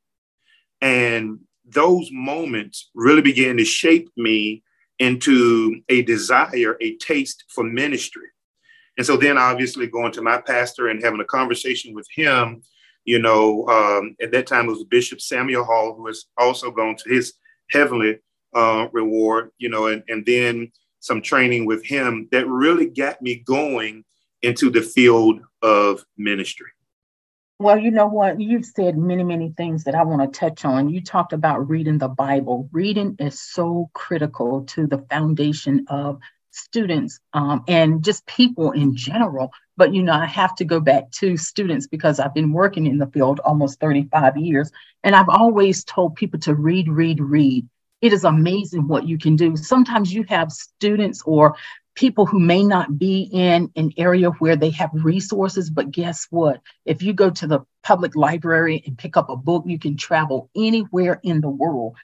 And 0.80 1.40
those 1.64 2.08
moments 2.10 2.90
really 2.94 3.22
began 3.22 3.56
to 3.58 3.64
shape 3.64 4.08
me 4.16 4.62
into 4.98 5.80
a 5.88 6.02
desire, 6.02 6.76
a 6.80 6.96
taste 6.96 7.44
for 7.48 7.64
ministry. 7.64 8.28
And 8.96 9.06
so 9.06 9.16
then 9.16 9.38
obviously 9.38 9.86
going 9.86 10.12
to 10.12 10.22
my 10.22 10.40
pastor 10.40 10.88
and 10.88 11.02
having 11.02 11.20
a 11.20 11.24
conversation 11.24 11.94
with 11.94 12.06
him, 12.14 12.62
you 13.04 13.18
know, 13.18 13.66
um, 13.68 14.16
at 14.22 14.32
that 14.32 14.46
time 14.46 14.66
it 14.66 14.72
was 14.72 14.84
Bishop 14.84 15.20
Samuel 15.20 15.64
Hall, 15.64 15.94
who 15.94 16.06
has 16.06 16.26
also 16.36 16.70
gone 16.70 16.96
to 16.96 17.08
his 17.08 17.34
heavenly 17.70 18.18
uh, 18.54 18.88
reward, 18.92 19.50
you 19.58 19.68
know, 19.68 19.86
and, 19.86 20.02
and 20.08 20.24
then 20.26 20.70
some 21.00 21.20
training 21.20 21.66
with 21.66 21.84
him 21.84 22.28
that 22.30 22.46
really 22.46 22.86
got 22.86 23.20
me 23.20 23.36
going 23.36 24.04
into 24.42 24.70
the 24.70 24.82
field 24.82 25.40
of 25.62 26.04
ministry. 26.16 26.68
Well, 27.58 27.78
you 27.78 27.92
know 27.92 28.06
what? 28.06 28.40
You've 28.40 28.64
said 28.64 28.98
many, 28.98 29.22
many 29.22 29.54
things 29.56 29.84
that 29.84 29.94
I 29.94 30.02
want 30.02 30.20
to 30.22 30.38
touch 30.38 30.64
on. 30.64 30.88
You 30.88 31.00
talked 31.00 31.32
about 31.32 31.68
reading 31.68 31.98
the 31.98 32.08
Bible. 32.08 32.68
Reading 32.72 33.14
is 33.20 33.40
so 33.40 33.88
critical 33.92 34.64
to 34.70 34.86
the 34.88 34.98
foundation 35.08 35.86
of 35.88 36.18
students 36.50 37.20
um, 37.32 37.62
and 37.68 38.02
just 38.02 38.26
people 38.26 38.72
in 38.72 38.96
general. 38.96 39.52
But, 39.76 39.94
you 39.94 40.02
know, 40.02 40.12
I 40.12 40.26
have 40.26 40.54
to 40.56 40.64
go 40.64 40.80
back 40.80 41.10
to 41.12 41.36
students 41.36 41.86
because 41.86 42.20
I've 42.20 42.34
been 42.34 42.52
working 42.52 42.86
in 42.86 42.98
the 42.98 43.06
field 43.06 43.40
almost 43.40 43.80
35 43.80 44.36
years. 44.36 44.70
And 45.02 45.14
I've 45.16 45.28
always 45.28 45.84
told 45.84 46.16
people 46.16 46.40
to 46.40 46.54
read, 46.54 46.88
read, 46.88 47.20
read. 47.20 47.68
It 48.00 48.12
is 48.12 48.24
amazing 48.24 48.88
what 48.88 49.06
you 49.06 49.16
can 49.16 49.36
do. 49.36 49.56
Sometimes 49.56 50.12
you 50.12 50.24
have 50.28 50.52
students 50.52 51.22
or 51.24 51.56
people 51.94 52.26
who 52.26 52.40
may 52.40 52.64
not 52.64 52.98
be 52.98 53.28
in 53.32 53.70
an 53.76 53.92
area 53.96 54.30
where 54.30 54.56
they 54.56 54.70
have 54.70 54.90
resources, 54.92 55.70
but 55.70 55.90
guess 55.90 56.26
what? 56.30 56.60
If 56.84 57.02
you 57.02 57.12
go 57.12 57.30
to 57.30 57.46
the 57.46 57.60
public 57.82 58.16
library 58.16 58.82
and 58.86 58.96
pick 58.96 59.16
up 59.16 59.28
a 59.28 59.36
book, 59.36 59.64
you 59.66 59.78
can 59.78 59.96
travel 59.96 60.50
anywhere 60.56 61.20
in 61.22 61.40
the 61.40 61.48
world. 61.48 61.96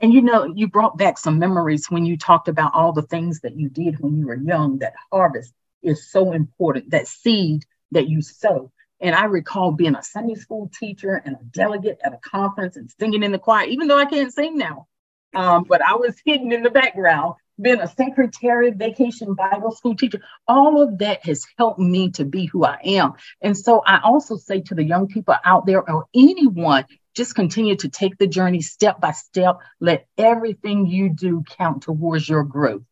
And 0.00 0.12
you 0.12 0.20
know, 0.20 0.44
you 0.44 0.68
brought 0.68 0.98
back 0.98 1.16
some 1.16 1.38
memories 1.38 1.90
when 1.90 2.04
you 2.04 2.18
talked 2.18 2.48
about 2.48 2.74
all 2.74 2.92
the 2.92 3.02
things 3.02 3.40
that 3.40 3.56
you 3.56 3.68
did 3.68 3.98
when 4.00 4.18
you 4.18 4.26
were 4.26 4.36
young. 4.36 4.78
That 4.78 4.94
harvest 5.10 5.54
is 5.86 6.10
so 6.10 6.32
important, 6.32 6.90
that 6.90 7.06
seed 7.06 7.64
that 7.92 8.08
you 8.08 8.22
sow. 8.22 8.72
And 9.00 9.14
I 9.14 9.24
recall 9.24 9.72
being 9.72 9.94
a 9.94 10.02
Sunday 10.02 10.34
school 10.34 10.70
teacher 10.78 11.14
and 11.24 11.36
a 11.36 11.44
delegate 11.44 11.98
at 12.02 12.14
a 12.14 12.18
conference 12.18 12.76
and 12.76 12.90
singing 12.98 13.22
in 13.22 13.32
the 13.32 13.38
choir, 13.38 13.66
even 13.66 13.88
though 13.88 13.98
I 13.98 14.06
can't 14.06 14.32
sing 14.32 14.56
now. 14.56 14.86
Um, 15.34 15.64
but 15.68 15.82
I 15.82 15.94
was 15.96 16.16
hidden 16.24 16.52
in 16.52 16.62
the 16.62 16.70
background 16.70 17.34
been 17.60 17.80
a 17.80 17.88
secretary, 17.88 18.70
vacation 18.70 19.34
Bible 19.34 19.72
school 19.72 19.96
teacher. 19.96 20.20
All 20.46 20.82
of 20.82 20.98
that 20.98 21.24
has 21.24 21.46
helped 21.58 21.78
me 21.78 22.10
to 22.12 22.24
be 22.24 22.46
who 22.46 22.64
I 22.64 22.78
am. 22.84 23.14
And 23.40 23.56
so 23.56 23.82
I 23.84 24.00
also 24.02 24.36
say 24.36 24.60
to 24.62 24.74
the 24.74 24.84
young 24.84 25.08
people 25.08 25.34
out 25.44 25.66
there 25.66 25.88
or 25.88 26.06
anyone, 26.14 26.84
just 27.14 27.34
continue 27.34 27.76
to 27.76 27.88
take 27.88 28.18
the 28.18 28.26
journey 28.26 28.60
step 28.60 29.00
by 29.00 29.12
step. 29.12 29.60
Let 29.80 30.06
everything 30.18 30.86
you 30.86 31.08
do 31.08 31.44
count 31.58 31.82
towards 31.82 32.28
your 32.28 32.44
growth. 32.44 32.82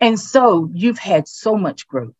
And 0.00 0.18
so 0.18 0.70
you've 0.72 0.98
had 0.98 1.28
so 1.28 1.56
much 1.56 1.86
growth. 1.86 2.14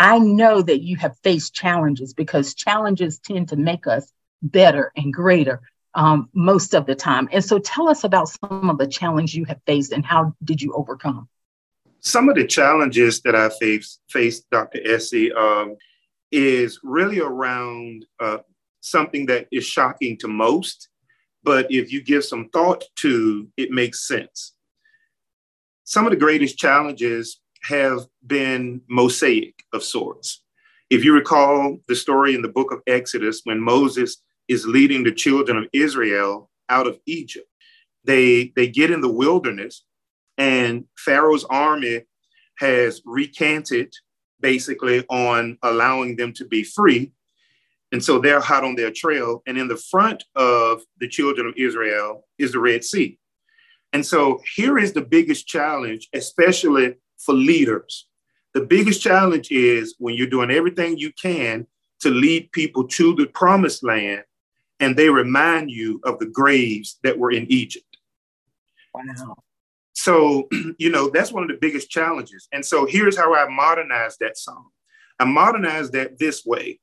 I 0.00 0.18
know 0.18 0.62
that 0.62 0.80
you 0.82 0.96
have 0.96 1.16
faced 1.22 1.54
challenges 1.54 2.12
because 2.12 2.54
challenges 2.54 3.20
tend 3.20 3.50
to 3.50 3.56
make 3.56 3.86
us 3.86 4.12
better 4.42 4.90
and 4.96 5.12
greater 5.12 5.60
um, 5.94 6.28
most 6.32 6.74
of 6.74 6.86
the 6.86 6.94
time. 6.94 7.28
And 7.30 7.44
so 7.44 7.58
tell 7.58 7.88
us 7.88 8.02
about 8.02 8.28
some 8.28 8.70
of 8.70 8.78
the 8.78 8.86
challenges 8.88 9.36
you 9.36 9.44
have 9.44 9.60
faced 9.66 9.92
and 9.92 10.04
how 10.04 10.34
did 10.42 10.60
you 10.60 10.72
overcome? 10.72 11.28
some 12.00 12.28
of 12.28 12.34
the 12.34 12.46
challenges 12.46 13.20
that 13.22 13.34
I 13.34 13.50
faced, 13.50 14.00
faced 14.08 14.48
Dr. 14.50 14.80
Essie, 14.84 15.32
um, 15.32 15.76
is 16.32 16.80
really 16.82 17.20
around 17.20 18.06
uh, 18.18 18.38
something 18.80 19.26
that 19.26 19.46
is 19.52 19.66
shocking 19.66 20.16
to 20.18 20.28
most, 20.28 20.88
but 21.42 21.66
if 21.70 21.92
you 21.92 22.02
give 22.02 22.24
some 22.24 22.48
thought 22.48 22.84
to, 22.96 23.48
it 23.56 23.70
makes 23.70 24.06
sense. 24.06 24.54
Some 25.84 26.06
of 26.06 26.10
the 26.10 26.16
greatest 26.16 26.56
challenges 26.56 27.40
have 27.62 28.06
been 28.26 28.80
mosaic 28.88 29.62
of 29.72 29.82
sorts. 29.82 30.42
If 30.88 31.04
you 31.04 31.14
recall 31.14 31.78
the 31.86 31.94
story 31.94 32.34
in 32.34 32.42
the 32.42 32.48
book 32.48 32.72
of 32.72 32.80
Exodus 32.86 33.42
when 33.44 33.60
Moses 33.60 34.22
is 34.48 34.66
leading 34.66 35.04
the 35.04 35.12
children 35.12 35.56
of 35.56 35.68
Israel 35.72 36.50
out 36.68 36.86
of 36.86 36.98
Egypt, 37.06 37.46
they, 38.04 38.52
they 38.56 38.66
get 38.66 38.90
in 38.90 39.00
the 39.00 39.12
wilderness 39.12 39.84
and 40.38 40.86
Pharaoh's 40.96 41.44
army 41.44 42.02
has 42.58 43.02
recanted 43.04 43.92
basically 44.40 45.04
on 45.08 45.58
allowing 45.62 46.16
them 46.16 46.32
to 46.32 46.46
be 46.46 46.64
free. 46.64 47.12
And 47.92 48.02
so 48.02 48.18
they're 48.18 48.40
hot 48.40 48.64
on 48.64 48.74
their 48.74 48.90
trail. 48.90 49.42
And 49.46 49.58
in 49.58 49.68
the 49.68 49.76
front 49.76 50.24
of 50.34 50.82
the 50.98 51.08
children 51.08 51.46
of 51.46 51.54
Israel 51.56 52.26
is 52.38 52.52
the 52.52 52.58
Red 52.58 52.84
Sea. 52.84 53.18
And 53.92 54.04
so 54.06 54.40
here 54.54 54.78
is 54.78 54.92
the 54.92 55.02
biggest 55.02 55.46
challenge, 55.46 56.08
especially 56.14 56.94
for 57.20 57.34
leaders. 57.34 58.06
The 58.54 58.62
biggest 58.62 59.00
challenge 59.00 59.50
is 59.50 59.94
when 59.98 60.14
you're 60.14 60.26
doing 60.26 60.50
everything 60.50 60.98
you 60.98 61.12
can 61.12 61.66
to 62.00 62.10
lead 62.10 62.50
people 62.52 62.88
to 62.88 63.14
the 63.14 63.26
promised 63.26 63.84
land, 63.84 64.24
and 64.80 64.96
they 64.96 65.10
remind 65.10 65.70
you 65.70 66.00
of 66.04 66.18
the 66.18 66.26
graves 66.26 66.98
that 67.04 67.18
were 67.18 67.30
in 67.30 67.46
Egypt. 67.52 67.98
Wow. 68.94 69.36
So, 69.92 70.48
you 70.78 70.90
know, 70.90 71.10
that's 71.10 71.32
one 71.32 71.42
of 71.42 71.48
the 71.48 71.58
biggest 71.60 71.90
challenges. 71.90 72.48
And 72.52 72.64
so 72.64 72.86
here's 72.86 73.16
how 73.16 73.34
I 73.34 73.48
modernized 73.48 74.18
that 74.20 74.38
song. 74.38 74.70
I 75.18 75.24
modernized 75.26 75.92
that 75.92 76.18
this 76.18 76.44
way. 76.44 76.80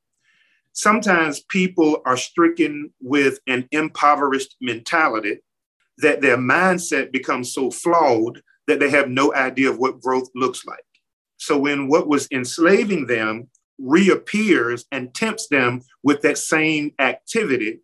Sometimes 0.72 1.40
people 1.40 2.00
are 2.06 2.16
stricken 2.16 2.92
with 3.00 3.40
an 3.48 3.66
impoverished 3.72 4.54
mentality 4.60 5.40
that 5.98 6.20
their 6.20 6.36
mindset 6.36 7.10
becomes 7.10 7.52
so 7.52 7.70
flawed 7.70 8.40
that 8.68 8.78
they 8.78 8.90
have 8.90 9.08
no 9.08 9.34
idea 9.34 9.70
of 9.70 9.78
what 9.78 10.00
growth 10.00 10.28
looks 10.34 10.64
like. 10.64 10.78
So 11.38 11.58
when 11.58 11.88
what 11.88 12.06
was 12.06 12.28
enslaving 12.30 13.06
them 13.06 13.48
reappears 13.78 14.84
and 14.92 15.12
tempts 15.14 15.48
them 15.48 15.82
with 16.02 16.22
that 16.22 16.38
same 16.38 16.92
activity, 16.98 17.80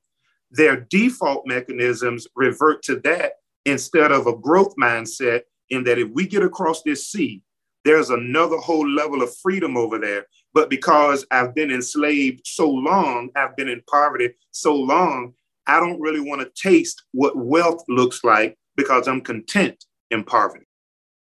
their 0.50 0.76
default 0.76 1.46
mechanisms 1.46 2.28
revert 2.36 2.82
to 2.84 3.00
that 3.00 3.32
instead 3.64 4.12
of 4.12 4.26
a 4.26 4.36
growth 4.36 4.74
mindset 4.80 5.42
in 5.70 5.84
that 5.84 5.98
if 5.98 6.10
we 6.10 6.26
get 6.26 6.42
across 6.42 6.82
this 6.82 7.08
sea, 7.08 7.42
there's 7.84 8.10
another 8.10 8.56
whole 8.56 8.88
level 8.88 9.22
of 9.22 9.34
freedom 9.38 9.76
over 9.76 9.98
there. 9.98 10.26
But 10.52 10.70
because 10.70 11.26
I've 11.30 11.54
been 11.54 11.70
enslaved 11.70 12.42
so 12.44 12.70
long, 12.70 13.30
I've 13.36 13.56
been 13.56 13.68
in 13.68 13.82
poverty 13.90 14.30
so 14.52 14.74
long, 14.74 15.34
I 15.66 15.80
don't 15.80 16.00
really 16.00 16.20
want 16.20 16.42
to 16.42 16.68
taste 16.68 17.02
what 17.12 17.36
wealth 17.36 17.82
looks 17.88 18.22
like 18.22 18.56
because 18.76 19.08
I'm 19.08 19.20
content 19.20 19.84
in 20.10 20.24
poverty. 20.24 20.66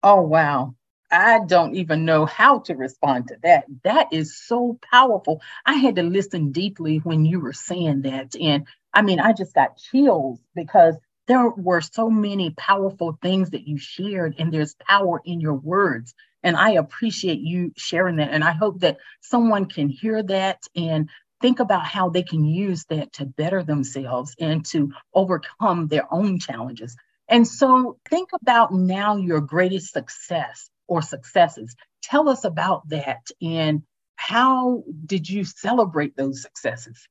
Oh, 0.04 0.22
wow. 0.22 0.76
I 1.12 1.40
don't 1.46 1.76
even 1.76 2.06
know 2.06 2.26
how 2.26 2.60
to 2.60 2.76
respond 2.76 3.30
to 3.30 3.38
that. 3.44 3.66
That 3.84 4.08
is 4.14 4.38
so 4.38 4.80
powerful. 4.92 5.42
I 5.66 5.74
had 5.74 5.96
to 5.96 6.04
listen 6.04 6.52
deeply 6.52 7.00
when 7.00 7.26
you 7.26 7.40
were 7.40 7.54
saying 7.54 8.04
that. 8.04 8.36
And 8.40 8.68
I 8.94 9.02
mean, 9.02 9.20
I 9.20 9.34
just 9.34 9.56
got 9.56 9.78
chills 9.78 10.40
because 10.56 10.96
there 11.28 11.50
were 11.50 11.82
so 11.82 12.10
many 12.10 12.52
powerful 12.52 13.18
things 13.22 13.52
that 13.52 13.68
you 13.68 13.78
shared, 13.78 14.36
and 14.40 14.52
there's 14.54 14.76
power 14.88 15.22
in 15.26 15.42
your 15.42 15.56
words. 15.56 16.14
And 16.44 16.56
I 16.56 16.72
appreciate 16.72 17.40
you 17.40 17.72
sharing 17.78 18.18
that. 18.18 18.32
And 18.32 18.44
I 18.44 18.52
hope 18.52 18.80
that 18.82 18.98
someone 19.22 19.66
can 19.66 19.90
hear 19.90 20.24
that 20.24 20.64
and 20.76 21.10
think 21.42 21.60
about 21.60 21.86
how 21.86 22.10
they 22.10 22.24
can 22.24 22.46
use 22.46 22.86
that 22.86 23.14
to 23.14 23.26
better 23.26 23.64
themselves 23.64 24.36
and 24.40 24.66
to 24.68 24.92
overcome 25.14 25.88
their 25.88 26.12
own 26.14 26.40
challenges. 26.40 26.96
And 27.30 27.48
so 27.48 27.98
think 28.10 28.30
about 28.42 28.74
now 28.74 29.16
your 29.16 29.40
greatest 29.40 29.94
success 29.94 30.70
or 30.88 31.02
successes. 31.02 31.76
Tell 32.02 32.28
us 32.28 32.44
about 32.44 32.90
that 32.90 33.28
and 33.42 33.84
how 34.16 34.84
did 35.06 35.30
you 35.30 35.46
celebrate 35.46 36.18
those 36.18 36.42
successes? 36.42 37.08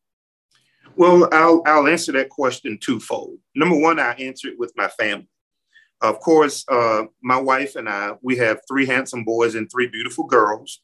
Well, 0.96 1.28
I'll, 1.32 1.62
I'll 1.64 1.86
answer 1.86 2.12
that 2.12 2.28
question 2.28 2.78
twofold. 2.78 3.38
Number 3.54 3.78
one, 3.78 3.98
I 3.98 4.12
answer 4.14 4.48
it 4.48 4.58
with 4.58 4.72
my 4.76 4.88
family. 4.88 5.28
Of 6.00 6.20
course, 6.20 6.64
uh, 6.68 7.04
my 7.22 7.40
wife 7.40 7.76
and 7.76 7.88
I, 7.88 8.12
we 8.20 8.36
have 8.36 8.60
three 8.68 8.86
handsome 8.86 9.24
boys 9.24 9.54
and 9.54 9.70
three 9.70 9.86
beautiful 9.86 10.24
girls. 10.24 10.80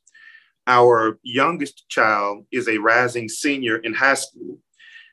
Our 0.66 1.18
youngest 1.22 1.88
child 1.88 2.46
is 2.50 2.68
a 2.68 2.78
rising 2.78 3.28
senior 3.28 3.76
in 3.76 3.94
high 3.94 4.14
school. 4.14 4.58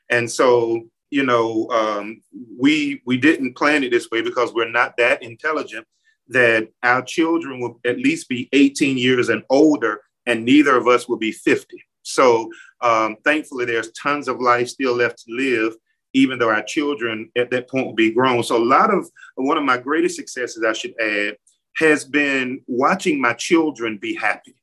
And 0.08 0.30
so, 0.30 0.88
you 1.12 1.24
know, 1.24 1.68
um, 1.68 2.22
we 2.58 3.02
we 3.04 3.18
didn't 3.18 3.54
plan 3.54 3.84
it 3.84 3.90
this 3.90 4.10
way 4.10 4.22
because 4.22 4.54
we're 4.54 4.70
not 4.70 4.96
that 4.96 5.22
intelligent 5.22 5.86
that 6.28 6.68
our 6.82 7.02
children 7.02 7.60
will 7.60 7.78
at 7.84 7.98
least 7.98 8.30
be 8.30 8.48
18 8.54 8.96
years 8.96 9.28
and 9.28 9.42
older, 9.50 10.00
and 10.24 10.42
neither 10.42 10.74
of 10.74 10.88
us 10.88 11.06
will 11.06 11.18
be 11.18 11.30
50. 11.30 11.84
So 12.00 12.50
um, 12.80 13.16
thankfully, 13.24 13.66
there's 13.66 13.92
tons 13.92 14.26
of 14.26 14.40
life 14.40 14.70
still 14.70 14.94
left 14.94 15.18
to 15.18 15.34
live, 15.34 15.76
even 16.14 16.38
though 16.38 16.48
our 16.48 16.62
children 16.62 17.30
at 17.36 17.50
that 17.50 17.68
point 17.68 17.86
will 17.86 17.94
be 17.94 18.14
grown. 18.14 18.42
So 18.42 18.56
a 18.56 18.64
lot 18.64 18.92
of 18.92 19.06
one 19.34 19.58
of 19.58 19.64
my 19.64 19.76
greatest 19.76 20.16
successes, 20.16 20.64
I 20.66 20.72
should 20.72 20.98
add, 20.98 21.36
has 21.76 22.06
been 22.06 22.62
watching 22.66 23.20
my 23.20 23.34
children 23.34 23.98
be 23.98 24.14
happy. 24.14 24.54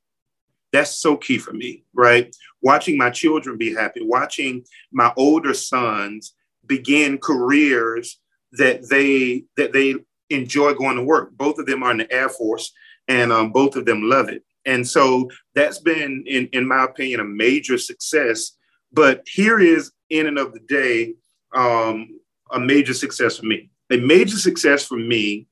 That's 0.72 0.96
so 0.96 1.16
key 1.16 1.38
for 1.38 1.52
me, 1.52 1.84
right? 1.94 2.34
Watching 2.60 2.98
my 2.98 3.10
children 3.10 3.56
be 3.56 3.72
happy, 3.72 4.00
watching 4.02 4.64
my 4.90 5.12
older 5.16 5.54
sons 5.54 6.34
begin 6.70 7.18
careers 7.18 8.20
that 8.52 8.88
they 8.88 9.44
that 9.56 9.72
they 9.72 9.96
enjoy 10.30 10.72
going 10.72 10.96
to 10.96 11.02
work. 11.02 11.36
Both 11.36 11.58
of 11.58 11.66
them 11.66 11.82
are 11.82 11.90
in 11.90 11.98
the 11.98 12.12
Air 12.12 12.28
Force, 12.28 12.72
and 13.08 13.32
um, 13.32 13.50
both 13.50 13.74
of 13.76 13.84
them 13.84 14.02
love 14.04 14.28
it. 14.28 14.44
And 14.64 14.86
so 14.86 15.28
that's 15.54 15.80
been, 15.80 16.24
in, 16.26 16.48
in 16.52 16.68
my 16.68 16.84
opinion, 16.84 17.20
a 17.20 17.24
major 17.24 17.76
success. 17.76 18.52
But 18.92 19.22
here 19.26 19.58
is, 19.58 19.90
in 20.10 20.26
and 20.26 20.38
of 20.38 20.52
the 20.52 20.60
day, 20.60 21.14
um, 21.54 22.20
a 22.52 22.60
major 22.60 22.94
success 22.94 23.38
for 23.38 23.46
me. 23.46 23.70
A 23.90 23.96
major 23.96 24.36
success 24.36 24.86
for 24.86 24.98
me 24.98 25.48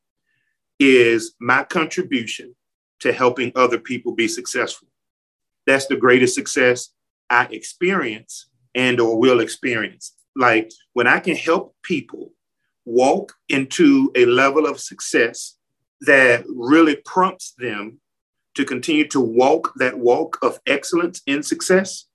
is 0.79 1.35
my 1.41 1.65
contribution 1.65 2.55
to 3.01 3.13
helping 3.13 3.51
other 3.57 3.79
people 3.79 4.15
be 4.15 4.29
successful. 4.29 4.89
That's 5.67 5.87
the 5.87 5.97
greatest 5.97 6.35
success 6.35 6.91
I 7.31 7.45
experience 7.51 8.49
and 8.75 9.01
or 9.01 9.19
will 9.19 9.41
experience. 9.41 10.15
Like 10.37 10.71
when 10.93 11.07
I 11.07 11.21
can 11.21 11.37
help 11.37 11.75
people 11.83 12.33
walk 12.85 13.35
into 13.49 14.11
a 14.15 14.25
level 14.25 14.67
of 14.67 14.81
success 14.81 15.57
that 16.03 16.45
really 16.49 16.97
prompts 16.97 17.55
them 17.59 18.01
to 18.55 18.65
continue 18.65 19.07
to 19.09 19.21
walk 19.21 19.73
that 19.77 19.99
walk 19.99 20.39
of 20.43 20.59
excellence 20.67 21.23
in 21.27 21.43
success, 21.43 22.07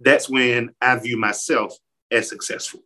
that's 0.00 0.28
when 0.28 0.74
I 0.80 0.96
view 0.98 1.16
myself 1.16 1.76
as 2.10 2.28
successful. 2.28 2.80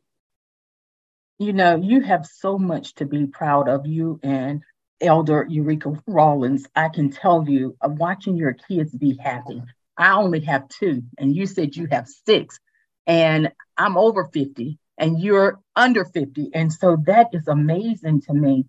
You 1.39 1.53
know, 1.53 1.77
you 1.77 2.03
have 2.03 2.27
so 2.27 2.59
much 2.59 2.95
to 2.97 3.07
be 3.07 3.27
proud 3.27 3.69
of 3.69 3.87
you 3.87 4.21
and 4.23 4.63
Elder 5.01 5.47
Eureka 5.49 6.01
Rawlings. 6.07 6.67
I 6.77 6.89
can 6.91 7.11
tell 7.11 7.49
you, 7.49 7.77
of 7.81 7.99
watching 7.99 8.37
your 8.37 8.53
kids 8.53 8.95
be 8.95 9.17
happy. 9.17 9.63
I 9.97 10.13
only 10.13 10.41
have 10.41 10.69
two, 10.69 11.03
and 11.19 11.35
you 11.35 11.47
said 11.47 11.77
you 11.77 11.87
have 11.91 12.09
six, 12.09 12.59
and 13.07 13.53
I'm 13.81 13.97
over 13.97 14.29
50 14.33 14.79
and 14.99 15.19
you're 15.21 15.59
under 15.75 16.05
50. 16.05 16.51
And 16.55 16.73
so 16.73 16.99
that 17.07 17.29
is 17.33 17.49
amazing 17.49 18.21
to 18.23 18.35
me. 18.35 18.67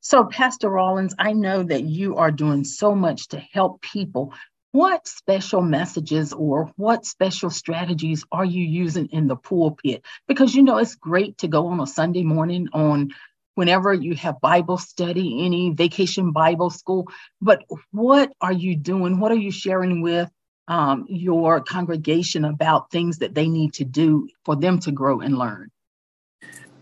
So, 0.00 0.24
Pastor 0.24 0.68
Rawlings, 0.68 1.14
I 1.18 1.32
know 1.32 1.62
that 1.62 1.82
you 1.82 2.16
are 2.16 2.30
doing 2.30 2.64
so 2.64 2.94
much 2.94 3.28
to 3.28 3.38
help 3.38 3.80
people. 3.80 4.34
What 4.72 5.08
special 5.08 5.62
messages 5.62 6.34
or 6.34 6.70
what 6.76 7.06
special 7.06 7.48
strategies 7.48 8.24
are 8.30 8.44
you 8.44 8.62
using 8.62 9.06
in 9.06 9.28
the 9.28 9.36
pulpit? 9.36 10.04
Because 10.28 10.54
you 10.54 10.62
know, 10.62 10.76
it's 10.76 10.96
great 10.96 11.38
to 11.38 11.48
go 11.48 11.68
on 11.68 11.80
a 11.80 11.86
Sunday 11.86 12.22
morning 12.22 12.68
on 12.74 13.12
whenever 13.54 13.94
you 13.94 14.14
have 14.16 14.40
Bible 14.42 14.76
study, 14.76 15.46
any 15.46 15.70
vacation 15.70 16.32
Bible 16.32 16.68
school, 16.70 17.08
but 17.40 17.64
what 17.90 18.32
are 18.42 18.52
you 18.52 18.76
doing? 18.76 19.20
What 19.20 19.32
are 19.32 19.36
you 19.36 19.52
sharing 19.52 20.02
with 20.02 20.30
um, 20.68 21.06
your 21.08 21.60
congregation 21.60 22.44
about 22.44 22.90
things 22.90 23.18
that 23.18 23.34
they 23.34 23.48
need 23.48 23.74
to 23.74 23.84
do 23.84 24.28
for 24.44 24.56
them 24.56 24.78
to 24.80 24.92
grow 24.92 25.20
and 25.20 25.38
learn? 25.38 25.70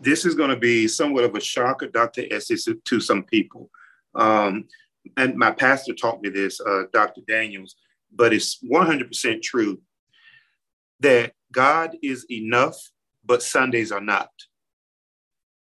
This 0.00 0.24
is 0.24 0.34
going 0.34 0.50
to 0.50 0.56
be 0.56 0.88
somewhat 0.88 1.24
of 1.24 1.34
a 1.34 1.40
shocker, 1.40 1.86
Dr. 1.86 2.24
Essie, 2.30 2.56
to 2.84 3.00
some 3.00 3.22
people. 3.24 3.70
Um, 4.14 4.66
and 5.16 5.36
my 5.36 5.50
pastor 5.50 5.94
taught 5.94 6.22
me 6.22 6.28
this, 6.28 6.60
uh, 6.60 6.84
Dr. 6.92 7.20
Daniels, 7.26 7.76
but 8.14 8.32
it's 8.32 8.58
100% 8.62 9.42
true 9.42 9.80
that 11.00 11.32
God 11.50 11.96
is 12.02 12.26
enough, 12.30 12.76
but 13.24 13.42
Sundays 13.42 13.92
are 13.92 14.00
not. 14.00 14.30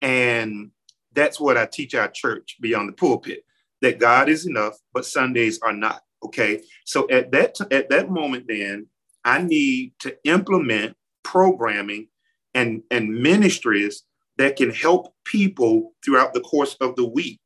And 0.01 0.71
that's 1.13 1.39
what 1.39 1.57
I 1.57 1.67
teach 1.67 1.95
our 1.95 2.09
church 2.09 2.57
beyond 2.61 2.89
the 2.89 2.93
pulpit 2.93 3.45
that 3.81 3.99
God 3.99 4.29
is 4.29 4.47
enough, 4.47 4.79
but 4.93 5.05
Sundays 5.05 5.59
are 5.63 5.73
not. 5.73 6.03
Okay. 6.25 6.63
So 6.85 7.09
at 7.11 7.33
that 7.33 7.57
at 7.71 7.91
that 7.91 8.11
moment, 8.11 8.47
then 8.49 8.87
I 9.25 9.43
need 9.43 9.93
to 10.01 10.17
implement 10.25 10.97
programming 11.23 12.09
and, 12.55 12.83
and 12.91 13.09
ministries 13.09 14.05
that 14.39 14.57
can 14.57 14.71
help 14.71 15.15
people 15.25 15.93
throughout 16.05 16.35
the 16.35 16.41
course 16.41 16.77
of 16.81 16.97
the 16.97 17.07
week 17.07 17.41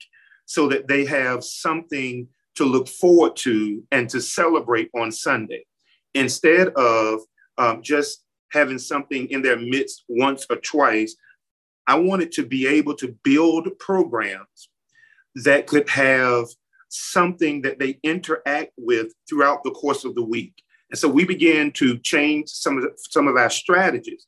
so 0.46 0.68
that 0.68 0.88
they 0.88 1.04
have 1.04 1.44
something 1.44 2.28
to 2.54 2.64
look 2.64 2.88
forward 2.88 3.36
to 3.36 3.82
and 3.92 4.08
to 4.08 4.20
celebrate 4.20 4.90
on 4.94 5.12
Sunday 5.12 5.64
instead 6.14 6.68
of 6.68 7.20
um, 7.58 7.82
just 7.82 8.24
having 8.52 8.78
something 8.78 9.28
in 9.28 9.42
their 9.42 9.58
midst 9.58 10.04
once 10.08 10.46
or 10.48 10.56
twice. 10.56 11.16
I 11.86 11.96
wanted 11.98 12.32
to 12.32 12.46
be 12.46 12.66
able 12.66 12.94
to 12.96 13.16
build 13.22 13.68
programs 13.78 14.70
that 15.44 15.66
could 15.66 15.88
have 15.90 16.46
something 16.88 17.62
that 17.62 17.78
they 17.78 17.98
interact 18.02 18.72
with 18.76 19.12
throughout 19.28 19.62
the 19.64 19.70
course 19.72 20.04
of 20.04 20.14
the 20.14 20.22
week. 20.22 20.54
And 20.90 20.98
so 20.98 21.08
we 21.08 21.24
began 21.24 21.72
to 21.72 21.98
change 21.98 22.48
some 22.48 22.76
of 22.76 22.84
the, 22.84 22.90
some 22.96 23.26
of 23.28 23.36
our 23.36 23.50
strategies. 23.50 24.26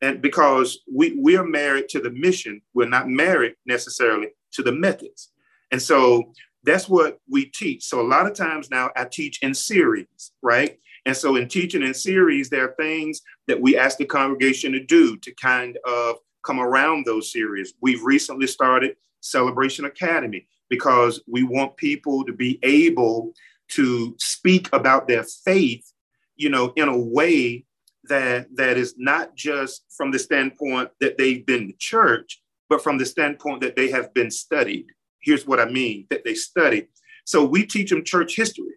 And 0.00 0.22
because 0.22 0.80
we, 0.92 1.18
we 1.20 1.36
are 1.36 1.44
married 1.44 1.88
to 1.90 2.00
the 2.00 2.10
mission, 2.10 2.62
we're 2.72 2.88
not 2.88 3.08
married 3.08 3.54
necessarily 3.66 4.28
to 4.52 4.62
the 4.62 4.72
methods. 4.72 5.32
And 5.70 5.82
so 5.82 6.32
that's 6.64 6.88
what 6.88 7.18
we 7.30 7.46
teach. 7.46 7.84
So 7.84 8.00
a 8.00 8.06
lot 8.06 8.26
of 8.26 8.34
times 8.34 8.70
now 8.70 8.90
I 8.96 9.04
teach 9.04 9.42
in 9.42 9.54
series, 9.54 10.32
right? 10.42 10.78
And 11.06 11.16
so 11.16 11.36
in 11.36 11.48
teaching 11.48 11.82
in 11.82 11.94
series, 11.94 12.50
there 12.50 12.68
are 12.68 12.74
things 12.78 13.20
that 13.46 13.60
we 13.60 13.76
ask 13.76 13.98
the 13.98 14.04
congregation 14.04 14.72
to 14.72 14.84
do 14.84 15.16
to 15.18 15.34
kind 15.34 15.78
of 15.86 16.16
come 16.44 16.60
around 16.60 17.04
those 17.04 17.32
series. 17.32 17.74
We've 17.80 18.02
recently 18.02 18.46
started 18.46 18.96
Celebration 19.20 19.84
Academy 19.84 20.46
because 20.68 21.20
we 21.26 21.42
want 21.42 21.76
people 21.76 22.24
to 22.24 22.32
be 22.32 22.58
able 22.62 23.32
to 23.68 24.14
speak 24.18 24.68
about 24.72 25.08
their 25.08 25.24
faith, 25.24 25.92
you 26.36 26.48
know, 26.48 26.72
in 26.76 26.88
a 26.88 26.98
way 26.98 27.64
that 28.04 28.48
that 28.56 28.76
is 28.76 28.94
not 28.96 29.34
just 29.34 29.84
from 29.96 30.10
the 30.10 30.18
standpoint 30.18 30.90
that 31.00 31.18
they've 31.18 31.44
been 31.44 31.68
to 31.68 31.74
church, 31.78 32.42
but 32.68 32.82
from 32.82 32.98
the 32.98 33.06
standpoint 33.06 33.60
that 33.60 33.76
they 33.76 33.90
have 33.90 34.12
been 34.14 34.30
studied. 34.30 34.86
Here's 35.20 35.46
what 35.46 35.60
I 35.60 35.66
mean 35.66 36.06
that 36.10 36.24
they 36.24 36.34
study. 36.34 36.88
So 37.24 37.44
we 37.44 37.66
teach 37.66 37.90
them 37.90 38.04
church 38.04 38.36
history. 38.36 38.74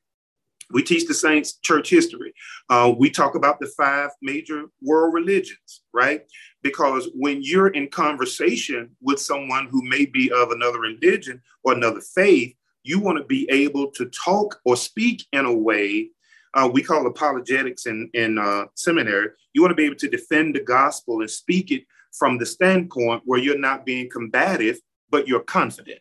We 0.71 0.83
teach 0.83 1.07
the 1.07 1.13
saints 1.13 1.53
church 1.59 1.89
history. 1.89 2.33
Uh, 2.69 2.93
we 2.97 3.09
talk 3.09 3.35
about 3.35 3.59
the 3.59 3.71
five 3.77 4.09
major 4.21 4.65
world 4.81 5.13
religions, 5.13 5.80
right? 5.93 6.25
Because 6.61 7.09
when 7.13 7.41
you're 7.41 7.69
in 7.69 7.89
conversation 7.89 8.95
with 9.01 9.19
someone 9.19 9.67
who 9.69 9.83
may 9.83 10.05
be 10.05 10.31
of 10.31 10.51
another 10.51 10.79
religion 10.79 11.41
or 11.63 11.73
another 11.73 12.01
faith, 12.01 12.53
you 12.83 12.99
want 12.99 13.17
to 13.17 13.23
be 13.23 13.47
able 13.51 13.91
to 13.91 14.05
talk 14.09 14.59
or 14.65 14.75
speak 14.75 15.25
in 15.33 15.45
a 15.45 15.53
way 15.53 16.09
uh, 16.53 16.69
we 16.71 16.83
call 16.83 17.07
apologetics 17.07 17.85
in, 17.85 18.09
in 18.13 18.37
uh, 18.37 18.65
seminary. 18.75 19.29
You 19.53 19.61
want 19.61 19.71
to 19.71 19.75
be 19.75 19.85
able 19.85 19.95
to 19.97 20.09
defend 20.09 20.55
the 20.55 20.61
gospel 20.61 21.21
and 21.21 21.29
speak 21.29 21.71
it 21.71 21.83
from 22.17 22.37
the 22.37 22.45
standpoint 22.45 23.23
where 23.25 23.39
you're 23.39 23.57
not 23.57 23.85
being 23.85 24.09
combative, 24.09 24.79
but 25.09 25.27
you're 25.27 25.43
confident. 25.43 25.99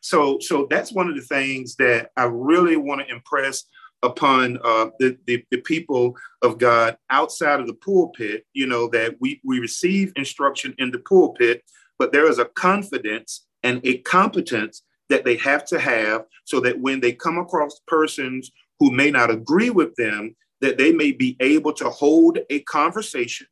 So, 0.00 0.38
so 0.40 0.66
that's 0.70 0.92
one 0.92 1.08
of 1.08 1.16
the 1.16 1.22
things 1.22 1.74
that 1.76 2.10
I 2.16 2.24
really 2.24 2.76
want 2.76 3.00
to 3.00 3.12
impress 3.12 3.64
upon 4.02 4.58
uh, 4.64 4.90
the, 4.98 5.16
the, 5.26 5.44
the, 5.50 5.58
people 5.58 6.16
of 6.42 6.58
God 6.58 6.96
outside 7.10 7.60
of 7.60 7.66
the 7.66 7.74
pulpit, 7.74 8.44
you 8.52 8.66
know, 8.66 8.88
that 8.90 9.16
we, 9.20 9.40
we 9.44 9.58
receive 9.58 10.12
instruction 10.14 10.74
in 10.78 10.90
the 10.90 11.00
pulpit, 11.00 11.64
but 11.98 12.12
there 12.12 12.28
is 12.28 12.38
a 12.38 12.44
confidence 12.44 13.46
and 13.62 13.80
a 13.84 13.98
competence 13.98 14.82
that 15.08 15.24
they 15.24 15.36
have 15.36 15.64
to 15.66 15.80
have 15.80 16.24
so 16.44 16.60
that 16.60 16.80
when 16.80 17.00
they 17.00 17.12
come 17.12 17.38
across 17.38 17.80
persons 17.86 18.50
who 18.78 18.92
may 18.92 19.10
not 19.10 19.30
agree 19.30 19.70
with 19.70 19.94
them, 19.96 20.36
that 20.60 20.78
they 20.78 20.92
may 20.92 21.12
be 21.12 21.36
able 21.40 21.72
to 21.72 21.88
hold 21.90 22.38
a 22.50 22.60
conversation 22.60 23.46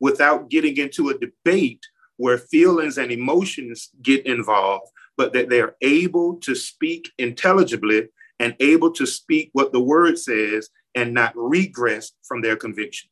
without 0.00 0.50
getting 0.50 0.76
into 0.76 1.08
a 1.08 1.18
debate 1.18 1.84
where 2.18 2.38
feelings 2.38 2.98
and 2.98 3.10
emotions 3.10 3.90
get 4.02 4.24
involved, 4.26 4.90
but 5.16 5.32
that 5.32 5.48
they're 5.48 5.76
able 5.80 6.36
to 6.36 6.54
speak 6.54 7.10
intelligibly 7.18 8.08
and 8.38 8.54
able 8.60 8.92
to 8.92 9.06
speak 9.06 9.50
what 9.52 9.72
the 9.72 9.80
word 9.80 10.18
says 10.18 10.68
and 10.94 11.14
not 11.14 11.32
regress 11.36 12.12
from 12.26 12.42
their 12.42 12.56
conviction. 12.56 13.08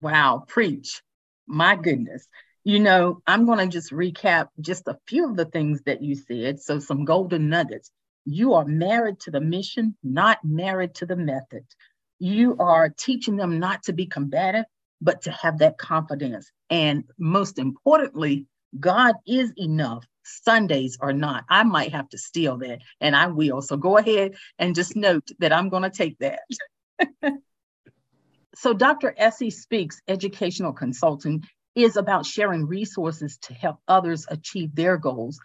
Wow, 0.00 0.44
preach. 0.46 1.02
My 1.46 1.76
goodness. 1.76 2.26
You 2.64 2.80
know, 2.80 3.22
I'm 3.26 3.44
going 3.44 3.58
to 3.58 3.66
just 3.66 3.92
recap 3.92 4.48
just 4.60 4.88
a 4.88 4.98
few 5.06 5.28
of 5.28 5.36
the 5.36 5.44
things 5.44 5.82
that 5.86 6.02
you 6.02 6.14
said. 6.14 6.60
So, 6.60 6.78
some 6.78 7.04
golden 7.04 7.48
nuggets. 7.48 7.90
You 8.24 8.54
are 8.54 8.64
married 8.64 9.20
to 9.20 9.30
the 9.30 9.40
mission, 9.40 9.96
not 10.02 10.38
married 10.42 10.94
to 10.96 11.06
the 11.06 11.16
method. 11.16 11.64
You 12.18 12.56
are 12.58 12.88
teaching 12.88 13.36
them 13.36 13.58
not 13.58 13.82
to 13.84 13.92
be 13.92 14.06
combative, 14.06 14.64
but 15.02 15.22
to 15.22 15.30
have 15.30 15.58
that 15.58 15.76
confidence. 15.76 16.50
And 16.70 17.04
most 17.18 17.58
importantly, 17.58 18.46
God 18.80 19.14
is 19.26 19.52
enough. 19.58 20.04
Sundays 20.24 20.98
are 21.00 21.12
not. 21.12 21.44
I 21.48 21.62
might 21.64 21.92
have 21.92 22.08
to 22.10 22.18
steal 22.18 22.58
that, 22.58 22.80
and 23.00 23.14
I 23.14 23.28
will. 23.28 23.62
So 23.62 23.76
go 23.76 23.98
ahead 23.98 24.34
and 24.58 24.74
just 24.74 24.96
note 24.96 25.28
that 25.38 25.52
I'm 25.52 25.68
going 25.68 25.82
to 25.82 25.90
take 25.90 26.18
that. 26.18 26.40
so, 28.54 28.72
Dr. 28.74 29.14
Essie 29.16 29.50
Speaks 29.50 30.00
Educational 30.08 30.72
Consulting 30.72 31.44
is 31.74 31.96
about 31.96 32.26
sharing 32.26 32.66
resources 32.66 33.38
to 33.42 33.54
help 33.54 33.78
others 33.88 34.26
achieve 34.28 34.74
their 34.74 34.96
goals. 34.96 35.38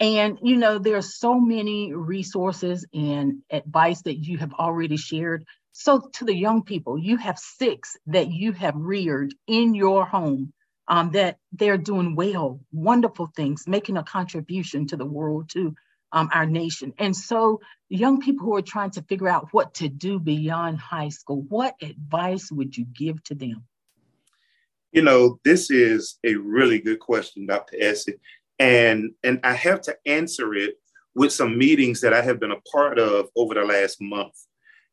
And, 0.00 0.38
you 0.42 0.56
know, 0.56 0.78
there 0.78 0.96
are 0.96 1.02
so 1.02 1.40
many 1.40 1.92
resources 1.92 2.86
and 2.92 3.42
advice 3.50 4.02
that 4.02 4.16
you 4.16 4.38
have 4.38 4.52
already 4.54 4.96
shared. 4.96 5.44
So, 5.72 6.08
to 6.14 6.24
the 6.24 6.36
young 6.36 6.62
people, 6.62 6.98
you 6.98 7.16
have 7.16 7.38
six 7.38 7.96
that 8.06 8.30
you 8.30 8.52
have 8.52 8.74
reared 8.76 9.34
in 9.46 9.74
your 9.74 10.04
home 10.04 10.52
um, 10.88 11.10
that 11.12 11.38
they're 11.52 11.78
doing 11.78 12.16
well, 12.16 12.60
wonderful 12.72 13.30
things, 13.36 13.68
making 13.68 13.96
a 13.96 14.02
contribution 14.02 14.86
to 14.88 14.96
the 14.96 15.04
world, 15.04 15.50
to 15.50 15.74
um, 16.12 16.30
our 16.32 16.46
nation. 16.46 16.94
And 16.98 17.14
so, 17.14 17.60
young 17.90 18.20
people 18.20 18.46
who 18.46 18.56
are 18.56 18.62
trying 18.62 18.90
to 18.92 19.02
figure 19.02 19.28
out 19.28 19.48
what 19.52 19.74
to 19.74 19.88
do 19.88 20.18
beyond 20.18 20.78
high 20.78 21.10
school, 21.10 21.42
what 21.48 21.74
advice 21.82 22.50
would 22.50 22.76
you 22.76 22.86
give 22.86 23.22
to 23.24 23.34
them? 23.34 23.64
You 24.92 25.02
know, 25.02 25.38
this 25.44 25.70
is 25.70 26.18
a 26.24 26.34
really 26.34 26.80
good 26.80 26.98
question, 26.98 27.46
Dr. 27.46 27.76
Essie. 27.78 28.14
And, 28.58 29.12
and 29.22 29.38
I 29.44 29.52
have 29.52 29.82
to 29.82 29.96
answer 30.06 30.54
it 30.54 30.76
with 31.14 31.32
some 31.32 31.58
meetings 31.58 32.00
that 32.00 32.14
I 32.14 32.22
have 32.22 32.40
been 32.40 32.52
a 32.52 32.60
part 32.72 32.98
of 32.98 33.28
over 33.36 33.54
the 33.54 33.64
last 33.64 34.00
month. 34.00 34.34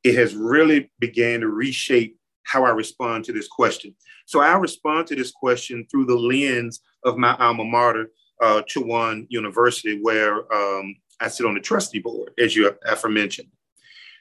It 0.04 0.16
has 0.16 0.36
really 0.36 0.92
began 1.00 1.40
to 1.42 1.48
reshape 1.48 2.18
how 2.44 2.66
I 2.66 2.72
respond 2.72 3.26
to 3.26 3.34
this 3.34 3.48
question. 3.48 3.96
So 4.26 4.40
I 4.40 4.56
respond 4.58 5.08
to 5.08 5.16
this 5.16 5.32
question 5.32 5.86
through 5.90 6.06
the 6.06 6.16
lens 6.16 6.82
of 7.04 7.18
my 7.18 7.36
alma 7.38 7.64
mater, 7.64 8.10
uh, 8.42 8.62
Chowan 8.68 9.28
University, 9.30 10.00
where 10.02 10.52
um, 10.54 10.96
I 11.20 11.28
sit 11.28 11.46
on 11.46 11.54
the 11.54 11.60
trustee 11.62 12.00
board, 12.00 12.32
as 12.40 12.56
you 12.56 12.72
aforementioned. 12.86 13.50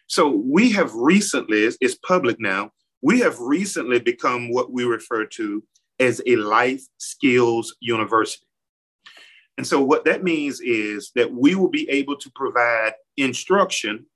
So 0.06 0.28
we 0.28 0.70
have 0.72 0.94
recently, 0.94 1.68
it's 1.80 1.94
public 1.94 2.38
now, 2.38 2.70
we 3.02 3.20
have 3.20 3.38
recently 3.38 3.98
become 3.98 4.52
what 4.52 4.72
we 4.72 4.84
refer 4.84 5.24
to 5.26 5.62
as 5.98 6.20
a 6.26 6.36
life 6.36 6.82
skills 6.98 7.76
university. 7.80 8.46
And 9.56 9.66
so, 9.66 9.80
what 9.82 10.04
that 10.06 10.24
means 10.24 10.60
is 10.60 11.12
that 11.14 11.32
we 11.32 11.54
will 11.54 11.68
be 11.68 11.88
able 11.88 12.16
to 12.16 12.30
provide 12.34 12.94
instruction, 13.16 14.06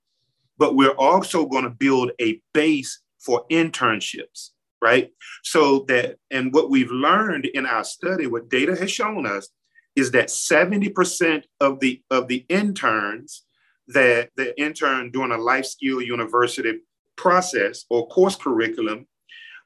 but 0.57 0.75
we're 0.75 0.97
also 0.97 1.47
going 1.47 1.65
to 1.65 1.71
build 1.71 2.11
a 2.21 2.41
base 2.53 3.01
for 3.21 3.45
internships, 3.51 4.51
right? 4.81 5.11
So 5.43 5.81
that, 5.89 6.17
and 6.31 6.53
what 6.53 6.71
we've 6.71 6.91
learned 6.91 7.47
in 7.47 7.67
our 7.67 7.85
study, 7.85 8.27
what 8.27 8.49
data 8.49 8.77
has 8.77 8.91
shown 8.91 9.27
us, 9.27 9.49
is 9.97 10.13
that 10.13 10.29
70% 10.29 11.43
of 11.61 11.81
the 11.81 12.01
of 12.11 12.29
the 12.29 12.47
interns 12.49 13.43
that 13.89 14.31
the 14.37 14.59
intern 14.61 15.11
during 15.11 15.33
a 15.33 15.39
life 15.39 15.67
skill 15.67 16.01
university 16.01 16.81
process 17.17 17.85
or 17.91 18.07
course 18.09 18.37
curriculum 18.37 19.07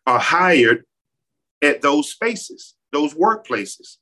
are 0.07 0.19
hired 0.19 0.85
at 1.61 1.83
those 1.83 2.11
spaces, 2.11 2.75
those 2.93 3.15
workplaces. 3.15 3.99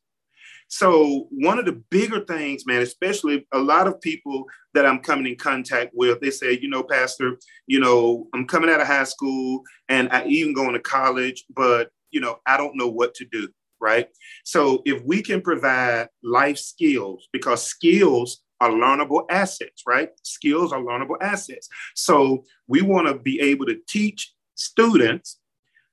So 0.73 1.27
one 1.33 1.59
of 1.59 1.65
the 1.65 1.83
bigger 1.91 2.25
things, 2.25 2.65
man, 2.65 2.81
especially 2.81 3.45
a 3.53 3.59
lot 3.59 3.89
of 3.89 4.01
people 4.01 4.45
that 4.73 4.87
I'm 4.87 5.01
coming 5.01 5.27
in 5.27 5.37
contact 5.37 5.91
with, 5.95 6.21
they 6.21 6.31
say, 6.31 6.59
you 6.63 6.69
know, 6.69 6.85
Pastor, 6.85 7.39
you 7.67 7.81
know, 7.81 8.29
I'm 8.33 8.47
coming 8.47 8.71
out 8.71 8.81
of 8.81 8.87
high 8.87 9.05
school 9.05 9.63
and 9.89 10.09
I 10.13 10.25
even 10.27 10.55
going 10.55 10.75
to 10.75 10.81
college, 10.81 11.45
but 11.55 11.91
you 12.13 12.21
know, 12.21 12.39
I 12.47 12.57
don't 12.57 12.77
know 12.77 12.87
what 12.87 13.15
to 13.15 13.25
do, 13.25 13.49
right? 13.81 14.09
So 14.45 14.83
if 14.85 15.03
we 15.03 15.23
can 15.23 15.41
provide 15.43 16.09
life 16.23 16.59
skills, 16.59 17.29
because 17.33 17.67
skills 17.67 18.43
are 18.61 18.71
learnable 18.71 19.25
assets, 19.29 19.83
right? 19.89 20.11
Skills 20.23 20.73
are 20.73 20.81
learnable 20.81 21.17
assets. 21.21 21.69
So 21.97 22.45
we 22.69 22.83
want 22.83 23.09
to 23.09 23.15
be 23.19 23.41
able 23.41 23.67
to 23.67 23.77
teach 23.89 24.33
students 24.55 25.41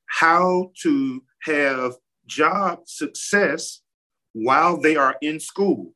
how 0.06 0.72
to 0.84 1.24
have 1.46 1.94
job 2.28 2.82
success 2.86 3.82
while 4.34 4.80
they 4.80 4.96
are 4.96 5.16
in 5.22 5.40
school. 5.40 5.94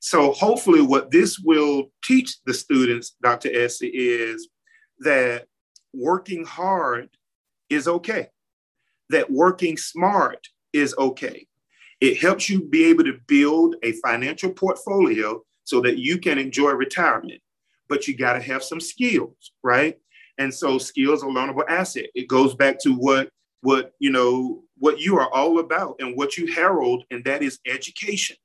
So 0.00 0.32
hopefully 0.32 0.82
what 0.82 1.10
this 1.10 1.38
will 1.38 1.90
teach 2.04 2.36
the 2.44 2.54
students, 2.54 3.16
Dr. 3.22 3.50
Essie, 3.52 3.88
is 3.88 4.48
that 5.00 5.46
working 5.92 6.44
hard 6.44 7.08
is 7.70 7.88
okay, 7.88 8.28
that 9.10 9.30
working 9.30 9.76
smart 9.76 10.46
is 10.72 10.94
okay. 10.98 11.46
It 12.00 12.18
helps 12.18 12.48
you 12.48 12.62
be 12.62 12.84
able 12.84 13.04
to 13.04 13.18
build 13.26 13.76
a 13.82 13.92
financial 13.92 14.52
portfolio 14.52 15.42
so 15.64 15.80
that 15.80 15.98
you 15.98 16.18
can 16.18 16.38
enjoy 16.38 16.72
retirement. 16.72 17.40
But 17.88 18.06
you 18.06 18.16
got 18.16 18.34
to 18.34 18.40
have 18.42 18.62
some 18.62 18.80
skills, 18.80 19.52
right? 19.62 19.96
And 20.38 20.52
so 20.52 20.78
skills 20.78 21.22
are 21.22 21.30
learnable 21.30 21.68
asset. 21.68 22.06
It 22.14 22.28
goes 22.28 22.54
back 22.54 22.78
to 22.80 22.92
what 22.92 23.30
what 23.66 23.90
you 23.98 24.12
know 24.12 24.62
what 24.78 25.00
you 25.00 25.18
are 25.18 25.28
all 25.34 25.58
about 25.58 25.96
and 25.98 26.16
what 26.16 26.36
you 26.36 26.54
herald, 26.54 27.02
and 27.10 27.24
that 27.24 27.42
is 27.42 27.58
education. 27.66 28.36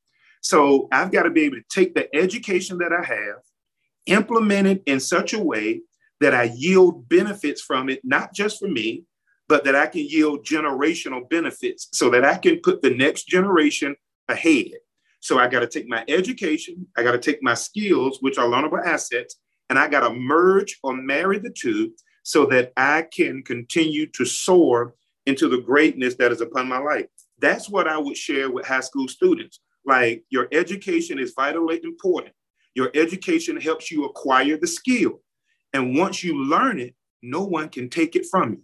So 0.42 0.88
I've 0.92 1.12
got 1.12 1.24
to 1.24 1.30
be 1.30 1.44
able 1.44 1.58
to 1.58 1.64
take 1.70 1.94
the 1.94 2.14
education 2.16 2.80
that 2.80 2.92
I 2.92 3.04
have, 3.04 3.42
implement 4.08 4.68
it 4.68 4.84
in 4.88 5.00
such 5.00 5.34
a 5.34 5.40
way 5.40 5.82
that 6.22 6.34
I 6.34 6.52
yield 6.56 7.08
benefits 7.08 7.62
from 7.62 7.88
it, 7.90 8.00
not 8.04 8.34
just 8.34 8.58
for 8.58 8.68
me, 8.68 9.04
but 9.48 9.64
that 9.66 9.76
I 9.76 9.86
can 9.86 10.08
yield 10.08 10.44
generational 10.44 11.30
benefits 11.30 11.90
so 11.94 12.10
that 12.10 12.26
I 12.26 12.38
can 12.38 12.60
put 12.64 12.82
the 12.82 12.96
next 12.96 13.28
generation 13.28 13.96
ahead. 14.28 14.72
So 15.20 15.38
I 15.38 15.48
got 15.48 15.60
to 15.60 15.68
take 15.68 15.88
my 15.88 16.04
education, 16.08 16.88
I 16.98 17.04
got 17.04 17.12
to 17.12 17.20
take 17.20 17.44
my 17.44 17.54
skills, 17.54 18.18
which 18.22 18.40
are 18.40 18.48
learnable 18.48 18.84
assets, 18.84 19.36
and 19.70 19.78
I 19.78 19.88
got 19.88 20.00
to 20.00 20.16
merge 20.16 20.80
or 20.82 20.96
marry 20.96 21.38
the 21.38 21.52
two 21.52 21.94
so 22.24 22.48
that 22.48 22.74
I 22.76 23.04
can 23.04 23.44
continue 23.44 24.08
to 24.18 24.26
soar 24.26 24.96
into 25.26 25.48
the 25.48 25.60
greatness 25.60 26.16
that 26.16 26.32
is 26.32 26.42
upon 26.42 26.68
my 26.68 26.80
life. 26.80 27.06
That's 27.40 27.70
what 27.70 27.88
I 27.88 27.98
would 27.98 28.18
share 28.18 28.50
with 28.50 28.66
high 28.66 28.82
school 28.82 29.08
students. 29.08 29.60
Like 29.86 30.24
your 30.30 30.48
education 30.52 31.20
is 31.20 31.34
vitally 31.36 31.82
important. 31.84 32.34
Your 32.76 32.92
education 32.94 33.60
helps 33.60 33.92
you 33.92 34.06
acquire 34.06 34.58
the 34.58 34.68
skill. 34.68 35.22
And 35.74 35.98
once 35.98 36.24
you 36.24 36.46
learn 36.46 36.80
it, 36.80 36.96
no 37.22 37.44
one 37.44 37.70
can 37.70 37.90
take 37.90 38.16
it 38.16 38.26
from 38.30 38.52
you. 38.52 38.62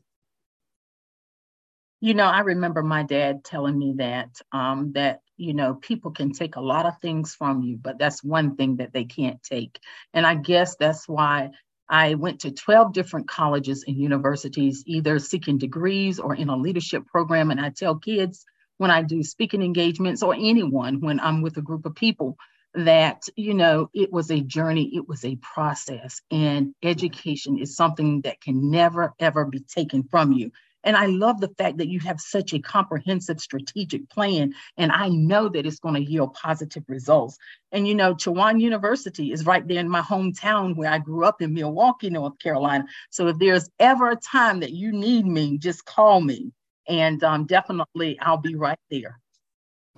You 2.00 2.14
know, 2.14 2.26
I 2.26 2.42
remember 2.42 2.84
my 2.84 3.04
dad 3.04 3.44
telling 3.44 3.78
me 3.78 3.96
that 3.98 4.30
um, 4.52 4.92
that 4.94 5.22
you 5.36 5.56
know 5.56 5.76
people 5.76 6.12
can 6.12 6.32
take 6.32 6.56
a 6.56 6.62
lot 6.62 6.86
of 6.86 7.00
things 7.02 7.34
from 7.34 7.64
you, 7.64 7.78
but 7.78 7.98
that's 7.98 8.24
one 8.24 8.56
thing 8.56 8.78
that 8.78 8.94
they 8.94 9.06
can't 9.06 9.42
take. 9.42 9.80
And 10.14 10.26
I 10.26 10.36
guess 10.36 10.76
that's 10.76 11.08
why 11.08 11.52
I 11.90 12.16
went 12.16 12.42
to 12.42 12.52
12 12.52 12.94
different 12.94 13.28
colleges 13.28 13.86
and 13.88 13.98
universities, 13.98 14.84
either 14.86 15.20
seeking 15.20 15.58
degrees 15.58 16.20
or 16.20 16.36
in 16.36 16.50
a 16.50 16.58
leadership 16.58 17.06
program. 17.08 17.52
And 17.52 17.60
I 17.60 17.70
tell 17.70 17.96
kids 17.96 18.46
when 18.78 18.92
I 18.92 19.02
do 19.04 19.24
speaking 19.24 19.62
engagements 19.62 20.24
or 20.24 20.36
anyone 20.36 21.02
when 21.02 21.20
I'm 21.20 21.42
with 21.42 21.58
a 21.58 21.62
group 21.62 21.86
of 21.86 21.96
people 21.96 22.38
that, 22.74 23.24
you 23.36 23.54
know, 23.54 23.90
it 23.94 24.12
was 24.12 24.30
a 24.30 24.42
journey, 24.42 24.96
it 24.96 25.08
was 25.08 25.26
a 25.26 25.38
process, 25.38 26.22
and 26.30 26.76
education 26.84 27.58
is 27.58 27.76
something 27.76 28.22
that 28.22 28.42
can 28.42 28.70
never, 28.70 29.14
ever 29.20 29.46
be 29.46 29.62
taken 29.62 30.04
from 30.04 30.32
you. 30.32 30.52
And 30.88 30.96
I 30.96 31.08
love 31.08 31.42
the 31.42 31.54
fact 31.58 31.80
that 31.80 31.90
you 31.90 32.00
have 32.00 32.22
such 32.22 32.54
a 32.54 32.60
comprehensive 32.60 33.42
strategic 33.42 34.10
plan. 34.10 34.54
And 34.78 34.90
I 34.90 35.10
know 35.10 35.50
that 35.50 35.66
it's 35.66 35.80
going 35.80 35.96
to 35.96 36.12
yield 36.12 36.34
positive 36.34 36.86
results. 36.88 37.38
And, 37.74 37.86
you 37.86 37.94
know, 37.94 38.16
Chowan 38.16 38.62
University 38.62 39.34
is 39.34 39.46
right 39.46 39.68
there 39.68 39.82
in 39.82 39.90
my 39.90 40.00
hometown 40.00 40.78
where 40.78 40.90
I 40.90 41.00
grew 41.00 41.26
up 41.26 41.42
in 41.42 41.54
Milwaukee, 41.54 42.10
North 42.10 42.40
Carolina. 42.40 42.86
So 43.10 43.28
if 43.28 43.38
there's 43.38 43.70
ever 43.80 44.12
a 44.12 44.16
time 44.16 44.62
that 44.62 44.72
you 44.72 44.94
need 44.94 45.26
me, 45.26 45.58
just 45.58 45.84
call 45.84 46.22
me. 46.22 46.54
And 46.88 47.22
um, 47.22 47.46
definitely 47.48 48.18
I'll 48.22 48.38
be 48.38 48.56
right 48.56 48.80
there. 48.90 49.20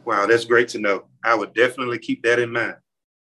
Wow, 0.06 0.26
that's 0.26 0.46
great 0.46 0.70
to 0.70 0.80
know. 0.80 1.04
I 1.24 1.36
would 1.36 1.54
definitely 1.54 2.00
keep 2.00 2.24
that 2.24 2.40
in 2.40 2.52
mind. 2.52 2.78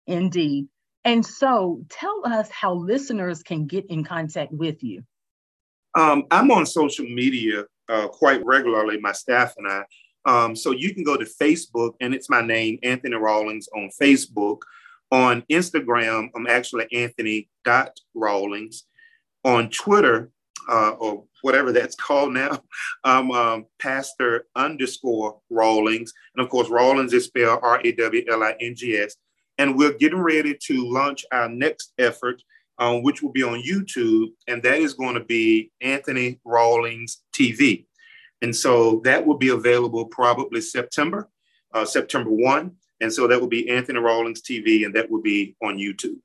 Indeed. 0.07 0.69
And 1.05 1.27
so 1.27 1.85
tell 1.89 2.23
us 2.25 2.49
how 2.51 2.75
listeners 2.75 3.43
can 3.43 3.67
get 3.67 3.87
in 3.87 4.05
contact 4.05 4.53
with 4.53 4.85
you. 4.85 5.03
Um, 5.95 6.25
I'm 6.31 6.51
on 6.51 6.67
social 6.67 7.07
media 7.07 7.65
uh, 7.89 8.09
quite 8.09 8.45
regularly, 8.45 8.99
my 9.01 9.13
staff 9.13 9.55
and 9.57 9.67
I. 9.67 9.85
Um, 10.25 10.55
so 10.55 10.73
you 10.73 10.95
can 10.95 11.05
go 11.05 11.17
to 11.17 11.25
Facebook, 11.25 11.95
and 12.01 12.15
it's 12.15 12.29
my 12.29 12.43
name, 12.43 12.79
Anthony 12.83 13.17
Rawlings, 13.17 13.69
on 13.75 13.91
Facebook. 14.01 14.59
On 15.11 15.43
Instagram, 15.51 16.29
I'm 16.37 16.47
actually 16.47 16.87
Anthony 16.93 17.49
dot 17.65 17.99
Rawlings. 18.15 18.85
On 19.45 19.71
Twitter, 19.71 20.31
uh, 20.69 20.91
or 20.91 21.25
whatever 21.43 21.73
that's 21.73 21.97
called 22.07 22.35
now, 22.35 22.63
I'm 23.05 23.31
um, 23.31 23.67
Pastor 23.81 24.47
underscore 24.55 25.41
Rawlings. 25.49 26.13
And 26.37 26.45
of 26.45 26.51
course, 26.51 26.69
Rawlings 26.69 27.15
is 27.15 27.25
spelled 27.25 27.61
R 27.63 27.81
A 27.83 27.93
W 27.93 28.25
L 28.31 28.43
I 28.43 28.55
N 28.61 28.75
G 28.77 28.99
S. 28.99 29.17
And 29.57 29.77
we're 29.77 29.95
getting 29.95 30.21
ready 30.21 30.57
to 30.67 30.93
launch 30.93 31.25
our 31.33 31.49
next 31.49 31.93
effort, 31.99 32.43
um, 32.79 33.03
which 33.03 33.23
will 33.23 33.33
be 33.33 33.43
on 33.43 33.63
YouTube. 33.63 34.29
And 34.47 34.63
that 34.63 34.79
is 34.79 34.95
going 34.95 35.15
to 35.15 35.25
be 35.25 35.71
Anthony 35.81 36.41
Rawlings 36.45 37.23
TV. 37.33 37.87
And 38.43 38.55
so 38.55 39.01
that 39.05 39.27
will 39.27 39.37
be 39.37 39.49
available 39.49 40.07
probably 40.07 40.61
September, 40.61 41.29
uh, 41.75 41.85
September 41.85 42.31
1. 42.31 42.73
And 43.01 43.13
so 43.13 43.27
that 43.27 43.41
will 43.41 43.49
be 43.49 43.69
Anthony 43.71 44.01
Rawlings 44.01 44.43
TV, 44.43 44.85
and 44.85 44.95
that 44.95 45.11
will 45.11 45.23
be 45.23 45.57
on 45.63 45.77
YouTube. 45.77 46.19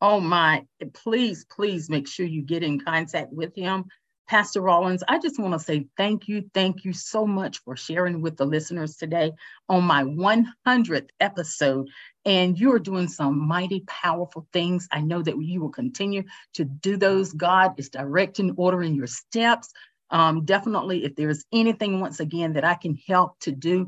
Oh 0.00 0.20
my, 0.20 0.66
please, 0.92 1.44
please 1.44 1.88
make 1.88 2.06
sure 2.06 2.26
you 2.26 2.42
get 2.42 2.62
in 2.62 2.80
contact 2.80 3.32
with 3.32 3.54
him. 3.54 3.84
Pastor 4.26 4.60
Rawlings, 4.60 5.04
I 5.06 5.20
just 5.20 5.38
want 5.38 5.52
to 5.52 5.58
say 5.60 5.86
thank 5.96 6.26
you. 6.26 6.50
Thank 6.52 6.84
you 6.84 6.92
so 6.92 7.26
much 7.26 7.58
for 7.62 7.76
sharing 7.76 8.20
with 8.20 8.36
the 8.36 8.44
listeners 8.44 8.96
today 8.96 9.32
on 9.68 9.84
my 9.84 10.02
100th 10.02 11.08
episode. 11.20 11.88
And 12.24 12.58
you 12.58 12.72
are 12.72 12.80
doing 12.80 13.06
some 13.06 13.46
mighty 13.46 13.84
powerful 13.86 14.48
things. 14.52 14.88
I 14.90 15.00
know 15.00 15.22
that 15.22 15.40
you 15.40 15.60
will 15.60 15.70
continue 15.70 16.24
to 16.54 16.64
do 16.64 16.96
those. 16.96 17.32
God 17.32 17.74
is 17.78 17.88
directing, 17.88 18.52
ordering 18.56 18.96
your 18.96 19.06
steps. 19.06 19.72
Um, 20.10 20.44
definitely, 20.44 21.04
if 21.04 21.14
there's 21.14 21.44
anything, 21.52 22.00
once 22.00 22.18
again, 22.18 22.54
that 22.54 22.64
I 22.64 22.74
can 22.74 22.98
help 23.06 23.38
to 23.40 23.52
do, 23.52 23.86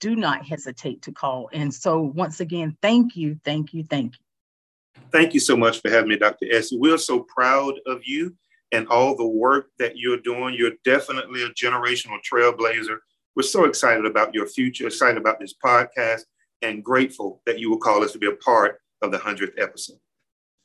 do 0.00 0.14
not 0.14 0.46
hesitate 0.46 1.02
to 1.02 1.12
call. 1.12 1.48
And 1.52 1.74
so, 1.74 2.00
once 2.00 2.38
again, 2.40 2.76
thank 2.82 3.16
you, 3.16 3.38
thank 3.44 3.74
you, 3.74 3.84
thank 3.88 4.14
you. 4.14 5.02
Thank 5.10 5.34
you 5.34 5.40
so 5.40 5.56
much 5.56 5.80
for 5.80 5.90
having 5.90 6.08
me, 6.08 6.16
Dr. 6.16 6.46
Essie. 6.50 6.78
We're 6.78 6.98
so 6.98 7.20
proud 7.20 7.74
of 7.86 8.00
you 8.04 8.34
and 8.72 8.88
all 8.88 9.16
the 9.16 9.26
work 9.26 9.70
that 9.78 9.96
you're 9.96 10.20
doing. 10.20 10.54
You're 10.54 10.72
definitely 10.84 11.42
a 11.42 11.50
generational 11.50 12.18
trailblazer. 12.22 12.98
We're 13.36 13.42
so 13.42 13.64
excited 13.64 14.04
about 14.04 14.34
your 14.34 14.46
future, 14.46 14.86
excited 14.86 15.18
about 15.18 15.38
this 15.38 15.54
podcast, 15.64 16.22
and 16.62 16.82
grateful 16.82 17.42
that 17.46 17.58
you 17.58 17.70
will 17.70 17.78
call 17.78 18.02
us 18.02 18.12
to 18.12 18.18
be 18.18 18.26
a 18.26 18.36
part 18.36 18.80
of 19.02 19.12
the 19.12 19.18
100th 19.18 19.58
episode. 19.58 19.98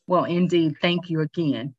Well, 0.07 0.23
indeed. 0.23 0.75
Thank 0.81 1.09
you 1.09 1.21
again. 1.21 1.75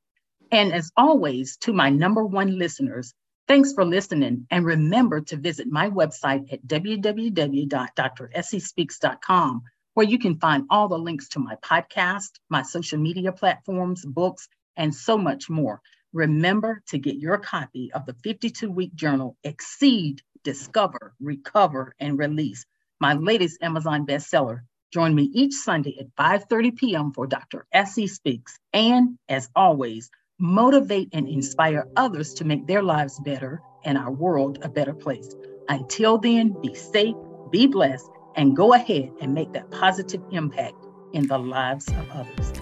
And 0.50 0.72
as 0.72 0.90
always, 0.96 1.56
to 1.58 1.72
my 1.72 1.90
number 1.90 2.24
one 2.24 2.58
listeners, 2.58 3.14
thanks 3.46 3.72
for 3.72 3.84
listening. 3.84 4.46
And 4.50 4.64
remember 4.64 5.20
to 5.22 5.36
visit 5.36 5.68
my 5.68 5.90
website 5.90 6.52
at 6.52 6.66
www.dressiespeaks.com, 6.66 9.62
where 9.94 10.06
you 10.06 10.18
can 10.18 10.38
find 10.38 10.64
all 10.70 10.88
the 10.88 10.98
links 10.98 11.28
to 11.30 11.38
my 11.38 11.54
podcast, 11.56 12.30
my 12.48 12.62
social 12.62 12.98
media 12.98 13.32
platforms, 13.32 14.04
books, 14.04 14.48
and 14.76 14.94
so 14.94 15.18
much 15.18 15.50
more. 15.50 15.80
Remember 16.14 16.82
to 16.86 16.98
get 16.98 17.16
your 17.16 17.36
copy 17.36 17.92
of 17.92 18.06
the 18.06 18.14
52 18.24 18.70
week 18.70 18.94
journal, 18.94 19.36
Exceed, 19.44 20.22
Discover, 20.42 21.14
Recover, 21.20 21.94
and 22.00 22.18
Release, 22.18 22.64
my 22.98 23.12
latest 23.12 23.58
Amazon 23.62 24.06
bestseller. 24.06 24.60
Join 24.90 25.14
me 25.14 25.24
each 25.34 25.52
Sunday 25.52 25.98
at 26.00 26.14
5:30 26.16 26.76
p.m. 26.76 27.12
for 27.12 27.26
Dr. 27.26 27.66
Essie 27.72 28.06
Speaks. 28.06 28.58
And 28.72 29.18
as 29.28 29.50
always, 29.54 30.10
motivate 30.38 31.10
and 31.12 31.28
inspire 31.28 31.86
others 31.94 32.32
to 32.34 32.44
make 32.46 32.66
their 32.66 32.82
lives 32.82 33.20
better 33.20 33.60
and 33.84 33.98
our 33.98 34.10
world 34.10 34.60
a 34.62 34.68
better 34.70 34.94
place. 34.94 35.34
Until 35.68 36.16
then, 36.16 36.56
be 36.62 36.74
safe, 36.74 37.16
be 37.50 37.66
blessed, 37.66 38.08
and 38.34 38.56
go 38.56 38.72
ahead 38.72 39.12
and 39.20 39.34
make 39.34 39.52
that 39.52 39.70
positive 39.70 40.22
impact 40.30 40.86
in 41.12 41.26
the 41.26 41.38
lives 41.38 41.86
of 41.88 42.10
others. 42.12 42.52